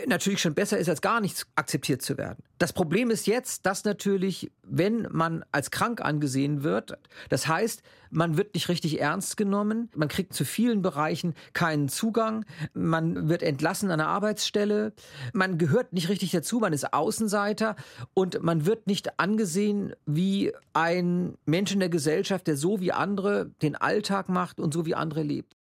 natürlich 0.07 0.40
schon 0.40 0.55
besser 0.55 0.79
ist, 0.79 0.88
als 0.88 1.00
gar 1.00 1.20
nichts 1.20 1.46
akzeptiert 1.55 2.03
zu 2.03 2.18
werden. 2.18 2.42
Das 2.59 2.72
Problem 2.74 3.11
ist 3.11 3.26
jetzt, 3.26 3.64
dass 3.64 3.85
natürlich, 3.85 4.50
wenn 4.62 5.09
man 5.11 5.44
als 5.50 5.70
krank 5.70 6.03
angesehen 6.03 6.62
wird, 6.62 6.98
das 7.31 7.48
heißt, 7.48 7.83
man 8.11 8.37
wird 8.37 8.55
nicht 8.55 8.68
richtig 8.68 9.00
ernst 9.00 9.37
genommen, 9.37 9.88
man 9.96 10.09
kriegt 10.09 10.35
zu 10.35 10.44
vielen 10.44 10.83
Bereichen 10.83 11.35
keinen 11.53 11.88
Zugang, 11.88 12.44
man 12.74 13.29
wird 13.29 13.42
entlassen 13.42 13.90
an 13.90 13.98
der 13.98 14.09
Arbeitsstelle, 14.09 14.92
man 15.33 15.57
gehört 15.57 15.92
nicht 15.92 16.09
richtig 16.09 16.33
dazu, 16.33 16.59
man 16.59 16.72
ist 16.72 16.92
Außenseiter 16.92 17.76
und 18.12 18.42
man 18.42 18.66
wird 18.66 18.87
nicht 18.87 19.18
angesehen 19.18 19.94
wie 20.05 20.53
ein 20.74 21.38
Mensch 21.46 21.72
in 21.72 21.81
der 21.81 21.88
Gesellschaft, 21.88 22.46
der 22.46 22.57
so 22.57 22.81
wie 22.81 22.92
andere 22.92 23.50
den 23.62 23.76
Alltag 23.76 24.29
macht 24.29 24.61
und 24.61 24.74
so 24.74 24.85
wie 24.85 24.94
andere 24.94 25.22
lebt. 25.22 25.57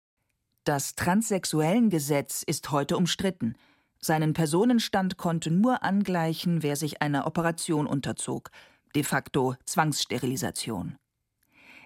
Das 0.63 0.95
Transsexuellengesetz 0.95 2.43
ist 2.43 2.71
heute 2.71 2.97
umstritten. 2.97 3.55
Seinen 3.99 4.33
Personenstand 4.33 5.17
konnte 5.17 5.51
nur 5.51 5.83
angleichen, 5.83 6.63
wer 6.63 6.75
sich 6.75 7.01
einer 7.01 7.27
Operation 7.27 7.87
unterzog, 7.87 8.51
de 8.95 9.03
facto 9.03 9.55
Zwangssterilisation. 9.65 10.97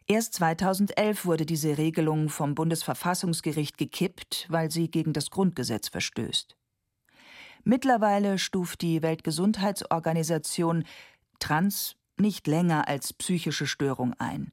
Erst 0.07 0.33
2011 0.33 1.25
wurde 1.25 1.45
diese 1.45 1.77
Regelung 1.77 2.29
vom 2.29 2.55
Bundesverfassungsgericht 2.55 3.77
gekippt, 3.77 4.47
weil 4.49 4.69
sie 4.69 4.91
gegen 4.91 5.13
das 5.13 5.29
Grundgesetz 5.29 5.88
verstößt. 5.88 6.57
Mittlerweile 7.63 8.38
stuft 8.38 8.81
die 8.81 9.01
Weltgesundheitsorganisation 9.01 10.83
Trans 11.39 11.95
nicht 12.17 12.47
länger 12.47 12.88
als 12.88 13.13
psychische 13.13 13.65
Störung 13.65 14.13
ein. 14.19 14.51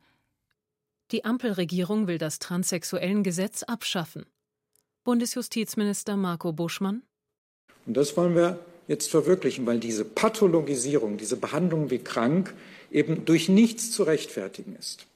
Die 1.13 1.25
Ampelregierung 1.25 2.07
will 2.07 2.19
das 2.19 2.39
Transsexuellengesetz 2.39 3.65
abschaffen. 3.65 4.27
Bundesjustizminister 5.03 6.17
Marco 6.17 6.53
Buschmann. 6.53 7.03
Und 7.87 7.97
das 7.97 8.17
wollen 8.17 8.37
wir 8.37 8.61
jetzt 8.87 9.11
verwirklichen, 9.11 9.67
weil 9.67 9.81
diese 9.81 10.05
Pathologisierung, 10.05 11.17
diese 11.17 11.37
Behandlung 11.37 11.91
wie 11.91 11.99
krank 11.99 12.55
eben 12.93 13.25
durch 13.25 13.49
nichts 13.49 13.91
zu 13.91 14.05
rechtfertigen 14.05 14.77
ist. 14.77 15.07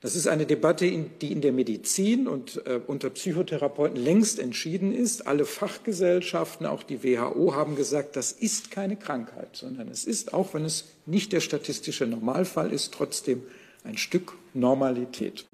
Das 0.00 0.14
ist 0.16 0.28
eine 0.28 0.44
Debatte, 0.44 0.90
die 1.20 1.32
in 1.32 1.40
der 1.40 1.52
Medizin 1.52 2.28
und 2.28 2.60
äh, 2.66 2.80
unter 2.86 3.08
Psychotherapeuten 3.10 3.96
längst 3.96 4.38
entschieden 4.38 4.94
ist. 4.94 5.26
Alle 5.26 5.46
Fachgesellschaften, 5.46 6.66
auch 6.66 6.82
die 6.82 7.02
WHO, 7.02 7.54
haben 7.54 7.74
gesagt, 7.74 8.16
das 8.16 8.32
ist 8.32 8.70
keine 8.70 8.96
Krankheit, 8.96 9.56
sondern 9.56 9.88
es 9.88 10.04
ist, 10.04 10.34
auch 10.34 10.52
wenn 10.52 10.66
es 10.66 10.84
nicht 11.06 11.32
der 11.32 11.40
statistische 11.40 12.06
Normalfall 12.06 12.70
ist, 12.70 12.92
trotzdem 12.92 13.42
ein 13.84 13.98
Stück 13.98 14.36
Normalität. 14.54 15.46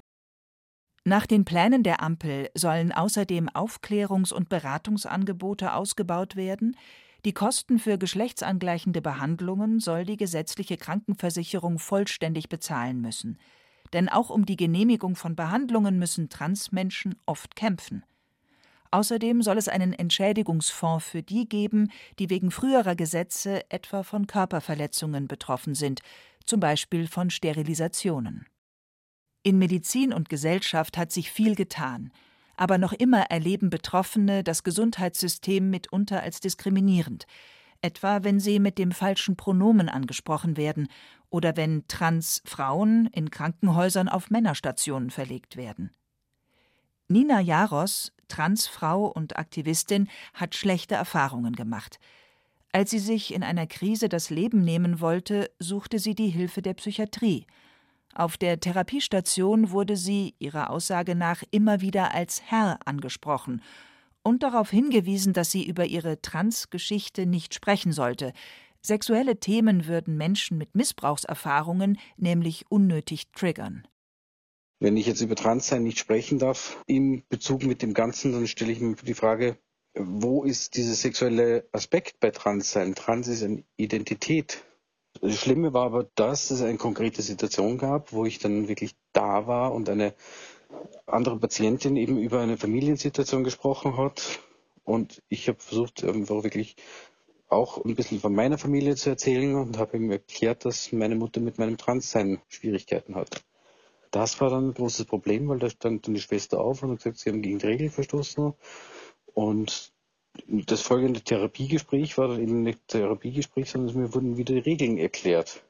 Nach 1.05 1.27
den 1.27 1.45
Plänen 1.45 1.83
der 1.83 2.03
Ampel 2.03 2.51
sollen 2.55 2.93
außerdem 2.93 3.49
Aufklärungs- 3.49 4.33
und 4.33 4.49
Beratungsangebote 4.49 5.75
ausgebaut 5.75 6.37
werden. 6.37 6.77
Die 7.25 7.33
Kosten 7.33 7.79
für 7.79 7.99
geschlechtsangleichende 7.99 9.03
Behandlungen 9.03 9.81
soll 9.81 10.05
die 10.05 10.17
gesetzliche 10.17 10.77
Krankenversicherung 10.77 11.79
vollständig 11.79 12.49
bezahlen 12.49 13.01
müssen. 13.01 13.39
Denn 13.93 14.09
auch 14.09 14.31
um 14.31 14.47
die 14.47 14.57
Genehmigung 14.57 15.17
von 15.17 15.35
Behandlungen 15.35 15.99
müssen 15.99 16.29
Transmenschen 16.29 17.17
oft 17.27 17.57
kämpfen. 17.57 18.05
Außerdem 18.93 19.43
soll 19.43 19.57
es 19.59 19.69
einen 19.69 19.93
Entschädigungsfonds 19.93 21.05
für 21.05 21.23
die 21.23 21.49
geben, 21.49 21.91
die 22.19 22.29
wegen 22.29 22.51
früherer 22.51 22.97
Gesetze 22.97 23.71
etwa 23.71 24.03
von 24.03 24.27
Körperverletzungen 24.27 25.29
betroffen 25.29 25.75
sind, 25.75 26.01
zum 26.45 26.59
Beispiel 26.59 27.07
von 27.07 27.31
Sterilisationen. 27.31 28.47
In 29.43 29.59
Medizin 29.59 30.13
und 30.13 30.29
Gesellschaft 30.29 30.99
hat 30.99 31.13
sich 31.13 31.31
viel 31.31 31.55
getan, 31.55 32.11
aber 32.57 32.79
noch 32.79 32.93
immer 32.93 33.23
erleben 33.31 33.71
Betroffene 33.71 34.43
das 34.43 34.65
Gesundheitssystem 34.65 35.71
mitunter 35.71 36.23
als 36.23 36.41
diskriminierend, 36.41 37.27
etwa 37.81 38.25
wenn 38.25 38.41
sie 38.41 38.59
mit 38.59 38.77
dem 38.77 38.93
falschen 38.93 39.37
Pronomen 39.37 39.89
angesprochen 39.89 40.57
werden 40.57 40.89
oder 41.31 41.57
wenn 41.57 41.87
Transfrauen 41.87 43.07
in 43.07 43.31
Krankenhäusern 43.31 44.09
auf 44.09 44.31
Männerstationen 44.31 45.11
verlegt 45.11 45.57
werden. 45.57 45.91
Nina 47.11 47.41
Jaros, 47.41 48.13
Transfrau 48.29 49.07
und 49.07 49.37
Aktivistin, 49.37 50.09
hat 50.33 50.55
schlechte 50.55 50.95
Erfahrungen 50.95 51.57
gemacht. 51.57 51.99
Als 52.71 52.91
sie 52.91 53.01
sich 53.01 53.35
in 53.35 53.43
einer 53.43 53.67
Krise 53.67 54.09
das 54.09 54.31
Leben 54.31 54.63
nehmen 54.63 55.01
wollte, 55.01 55.51
suchte 55.59 55.99
sie 55.99 56.15
die 56.15 56.29
Hilfe 56.29 56.63
der 56.63 56.75
Psychiatrie. 56.75 57.47
Auf 58.15 58.37
der 58.37 58.61
Therapiestation 58.61 59.73
wurde 59.73 59.97
sie, 59.97 60.37
ihrer 60.39 60.71
Aussage 60.71 61.17
nach, 61.17 61.43
immer 61.51 61.81
wieder 61.81 62.15
als 62.15 62.43
Herr 62.47 62.79
angesprochen 62.85 63.61
und 64.23 64.45
darauf 64.45 64.71
hingewiesen, 64.71 65.33
dass 65.33 65.51
sie 65.51 65.67
über 65.67 65.87
ihre 65.87 66.23
Trans-Geschichte 66.23 67.27
nicht 67.27 67.55
sprechen 67.55 67.93
sollte, 67.93 68.33
Sexuelle 68.83 69.39
Themen 69.39 69.87
würden 69.87 70.17
Menschen 70.17 70.57
mit 70.57 70.75
Missbrauchserfahrungen 70.75 71.99
nämlich 72.17 72.65
unnötig 72.71 73.31
triggern. 73.33 73.87
Wenn 74.83 74.97
ich 74.97 75.07
jetzt 75.07 75.21
über 75.21 75.37
Transsein 75.37 75.83
nicht 75.83 75.99
sprechen 75.99 76.39
darf 76.39 76.83
im 76.87 77.23
Bezug 77.29 77.65
mit 77.65 77.83
dem 77.83 77.93
Ganzen, 77.93 78.33
dann 78.33 78.47
stelle 78.47 78.73
ich 78.73 78.81
mir 78.81 78.97
die 78.97 79.13
Frage, 79.13 79.59
wo 79.95 80.43
ist 80.43 80.75
dieser 80.75 80.95
sexuelle 80.95 81.69
Aspekt 81.71 82.19
bei 82.19 82.31
Transsein? 82.31 82.95
Trans 82.95 83.29
ist 83.29 83.43
eine 83.43 83.63
Identität. 83.77 84.65
Das 85.21 85.39
Schlimme 85.39 85.75
war 85.75 85.85
aber, 85.85 86.09
dass 86.15 86.51
es 86.51 86.63
eine 86.63 86.79
konkrete 86.79 87.21
Situation 87.21 87.77
gab, 87.77 88.15
wo 88.15 88.25
ich 88.25 88.39
dann 88.39 88.69
wirklich 88.69 88.95
da 89.13 89.47
war 89.47 89.75
und 89.75 89.91
eine 89.91 90.15
andere 91.05 91.39
Patientin 91.39 91.97
eben 91.97 92.19
über 92.19 92.41
eine 92.41 92.57
Familiensituation 92.57 93.45
gesprochen 93.45 93.99
hat. 93.99 94.41
Und 94.85 95.23
ich 95.29 95.49
habe 95.49 95.59
versucht, 95.61 96.05
einfach 96.05 96.43
wirklich 96.43 96.77
auch 97.49 97.85
ein 97.85 97.97
bisschen 97.97 98.21
von 98.21 98.35
meiner 98.35 98.57
Familie 98.57 98.97
zu 98.97 99.11
erzählen 99.11 99.57
und 99.57 99.77
habe 99.77 99.99
ihm 99.99 100.11
erklärt, 100.11 100.65
dass 100.65 100.91
meine 100.93 101.17
Mutter 101.17 101.41
mit 101.41 101.59
meinem 101.59 101.77
Transsein 101.77 102.41
Schwierigkeiten 102.49 103.15
hat. 103.15 103.45
Das 104.11 104.41
war 104.41 104.51
dann 104.51 104.69
ein 104.69 104.75
großes 104.75 105.07
Problem, 105.07 105.49
weil 105.49 105.59
da 105.59 105.71
stand 105.71 106.07
dann 106.07 106.15
die 106.15 106.21
Schwester 106.21 106.61
auf 106.61 106.83
und 106.83 106.91
hat 106.91 106.99
gesagt, 106.99 107.19
sie 107.19 107.31
haben 107.31 107.43
gegen 107.43 107.59
die 107.59 107.67
Regel 107.67 107.91
verstoßen. 107.91 108.55
Und 109.35 109.93
das 110.47 110.83
folgende 110.83 111.21
Therapiegespräch 111.21 112.19
war 112.19 112.29
dann 112.29 112.41
eben 112.41 112.63
nicht 112.63 112.81
Therapiegespräch, 112.89 113.71
sondern 113.71 113.97
mir 113.97 114.15
wurden 114.15 114.37
wieder 114.37 114.55
die 114.55 114.61
Regeln 114.61 114.99
erklärt. 114.99 115.65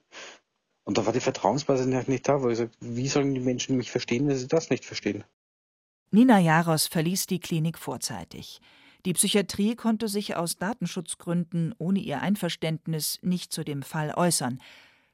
Und 0.85 0.99
da 0.99 1.07
war 1.07 1.13
die 1.13 1.21
Vertrauensbasis 1.21 1.87
nicht 2.09 2.29
da, 2.29 2.43
weil 2.43 2.53
ich 2.53 2.59
sagte, 2.59 2.77
wie 2.81 3.09
sollen 3.09 3.35
die 3.35 3.41
Menschen 3.41 3.77
mich 3.77 3.91
verstehen, 3.91 4.27
wenn 4.27 4.37
sie 4.37 4.49
das 4.49 4.71
nicht 4.71 4.85
verstehen? 4.85 5.25
Nina 6.11 6.39
Jaros 6.41 6.87
verließ 6.87 7.27
die 7.27 7.39
Klinik 7.39 7.79
vorzeitig. 7.79 8.61
Die 9.07 9.13
Psychiatrie 9.13 9.77
konnte 9.77 10.09
sich 10.09 10.37
aus 10.37 10.57
Datenschutzgründen 10.57 11.75
ohne 11.79 12.01
ihr 12.01 12.21
Einverständnis 12.21 13.19
nicht 13.23 13.53
zu 13.53 13.65
dem 13.65 13.83
Fall 13.83 14.13
äußern. 14.15 14.61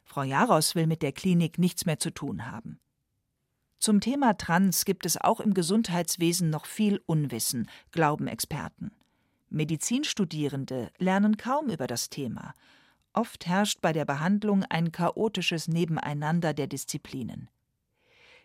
Frau 0.05 0.23
Jaros 0.23 0.75
will 0.75 0.87
mit 0.87 1.03
der 1.03 1.13
Klinik 1.13 1.59
nichts 1.59 1.85
mehr 1.85 1.99
zu 1.99 2.11
tun 2.11 2.51
haben. 2.51 2.81
Zum 3.79 4.01
Thema 4.01 4.37
Trans 4.37 4.85
gibt 4.85 5.07
es 5.07 5.21
auch 5.21 5.41
im 5.41 5.55
Gesundheitswesen 5.55 6.51
noch 6.51 6.67
viel 6.67 7.01
Unwissen, 7.07 7.69
glauben 7.93 8.27
Experten. 8.27 8.91
Medizinstudierende 9.49 10.91
lernen 10.99 11.37
kaum 11.37 11.69
über 11.69 11.87
das 11.87 12.11
Thema. 12.11 12.55
Oft 13.13 13.47
herrscht 13.47 13.81
bei 13.81 13.93
der 13.93 14.05
Behandlung 14.05 14.65
ein 14.65 14.93
chaotisches 14.93 15.69
Nebeneinander 15.69 16.53
der 16.53 16.67
Disziplinen. 16.67 17.49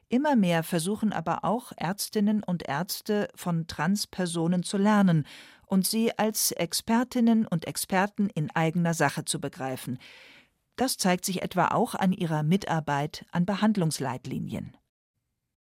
Immer 0.09 0.35
mehr 0.35 0.63
versuchen 0.63 1.13
aber 1.13 1.45
auch 1.45 1.71
Ärztinnen 1.77 2.43
und 2.43 2.67
Ärzte 2.67 3.29
von 3.33 3.67
Transpersonen 3.67 4.61
zu 4.61 4.77
lernen 4.77 5.25
und 5.65 5.87
sie 5.87 6.17
als 6.19 6.51
Expertinnen 6.51 7.47
und 7.47 7.65
Experten 7.65 8.29
in 8.29 8.51
eigener 8.53 8.93
Sache 8.93 9.23
zu 9.23 9.39
begreifen. 9.39 9.97
Das 10.75 10.97
zeigt 10.97 11.23
sich 11.23 11.41
etwa 11.41 11.69
auch 11.69 11.95
an 11.95 12.11
ihrer 12.11 12.43
Mitarbeit 12.43 13.25
an 13.31 13.45
Behandlungsleitlinien. 13.45 14.75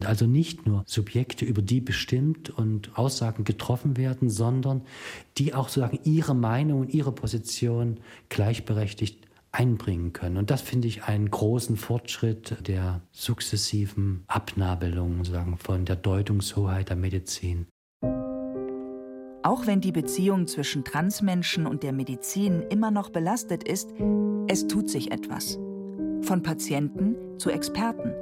Also 0.05 0.25
nicht 0.25 0.65
nur 0.65 0.83
Subjekte, 0.85 1.45
über 1.45 1.61
die 1.61 1.81
bestimmt 1.81 2.49
und 2.49 2.97
Aussagen 2.97 3.43
getroffen 3.43 3.97
werden, 3.97 4.29
sondern 4.29 4.81
die 5.37 5.53
auch 5.53 5.69
sozusagen 5.69 5.99
ihre 6.03 6.35
Meinung 6.35 6.81
und 6.81 6.93
ihre 6.93 7.11
Position 7.11 7.99
gleichberechtigt 8.29 9.27
einbringen 9.51 10.13
können. 10.13 10.37
Und 10.37 10.49
das 10.49 10.61
finde 10.61 10.87
ich 10.87 11.03
einen 11.03 11.29
großen 11.29 11.75
Fortschritt 11.75 12.67
der 12.67 13.01
sukzessiven 13.11 14.23
Abnabelung 14.27 15.17
sozusagen 15.17 15.57
von 15.57 15.85
der 15.85 15.97
Deutungshoheit 15.97 16.89
der 16.89 16.95
Medizin. 16.95 17.67
Auch 19.43 19.65
wenn 19.65 19.81
die 19.81 19.91
Beziehung 19.91 20.47
zwischen 20.47 20.83
Transmenschen 20.83 21.65
und 21.65 21.83
der 21.83 21.93
Medizin 21.93 22.61
immer 22.69 22.91
noch 22.91 23.09
belastet 23.09 23.63
ist, 23.67 23.89
es 24.47 24.67
tut 24.67 24.89
sich 24.89 25.11
etwas. 25.11 25.57
Von 26.21 26.43
Patienten 26.43 27.15
zu 27.39 27.49
Experten 27.49 28.13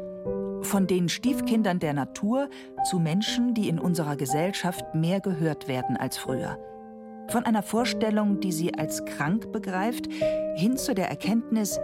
von 0.62 0.88
den 0.88 1.10
Stiefkindern 1.10 1.80
der 1.80 1.94
Natur 1.94 2.50
zu 2.90 3.00
Menschen, 3.00 3.54
die 3.54 3.70
in 3.70 3.80
unserer 3.80 4.16
Gesellschaft 4.16 4.94
mehr 4.94 5.20
gehört 5.20 5.68
werden 5.68 5.98
als 5.98 6.18
früher. 6.18 6.58
Von 7.30 7.46
einer 7.46 7.62
Vorstellung, 7.64 8.40
die 8.40 8.52
sie 8.52 8.74
als 8.74 9.06
krank 9.06 9.52
begreift, 9.52 10.08
hin 10.56 10.78
zu 10.78 10.96
der 10.96 11.10
Erkenntnis, 11.10 11.80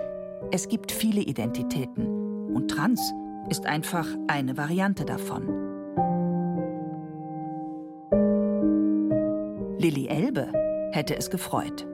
es 0.52 0.68
gibt 0.68 0.92
viele 0.92 1.22
Identitäten 1.22 2.08
und 2.54 2.70
Trans 2.70 3.14
ist 3.50 3.66
einfach 3.66 4.08
eine 4.28 4.58
Variante 4.58 5.06
davon. 5.06 5.48
Lilly 9.78 10.08
Elbe 10.08 10.52
hätte 10.92 11.16
es 11.16 11.30
gefreut. 11.30 11.86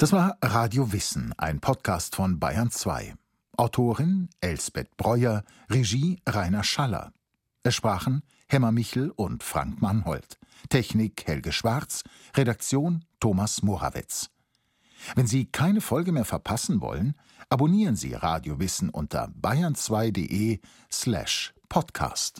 Das 0.00 0.12
war 0.12 0.38
Radio 0.40 0.92
Wissen, 0.92 1.34
ein 1.36 1.60
Podcast 1.60 2.16
von 2.16 2.40
Bayern 2.40 2.70
2. 2.70 3.16
Autorin 3.58 4.30
Elsbeth 4.40 4.96
Breuer, 4.96 5.44
Regie 5.68 6.22
Rainer 6.26 6.64
Schaller. 6.64 7.12
Es 7.64 7.74
sprachen 7.74 8.22
Hemmer 8.48 8.72
Michel 8.72 9.10
und 9.10 9.42
Frank 9.42 9.82
Mannhold. 9.82 10.38
Technik 10.70 11.26
Helge 11.26 11.52
Schwarz, 11.52 12.02
Redaktion 12.34 13.04
Thomas 13.20 13.62
Morawetz. 13.62 14.30
Wenn 15.16 15.26
Sie 15.26 15.44
keine 15.44 15.82
Folge 15.82 16.12
mehr 16.12 16.24
verpassen 16.24 16.80
wollen, 16.80 17.14
abonnieren 17.50 17.96
Sie 17.96 18.14
Radio 18.14 18.58
Wissen 18.58 18.88
unter 18.88 19.28
bayern2.de 19.28 20.60
slash 20.90 21.52
podcast. 21.68 22.38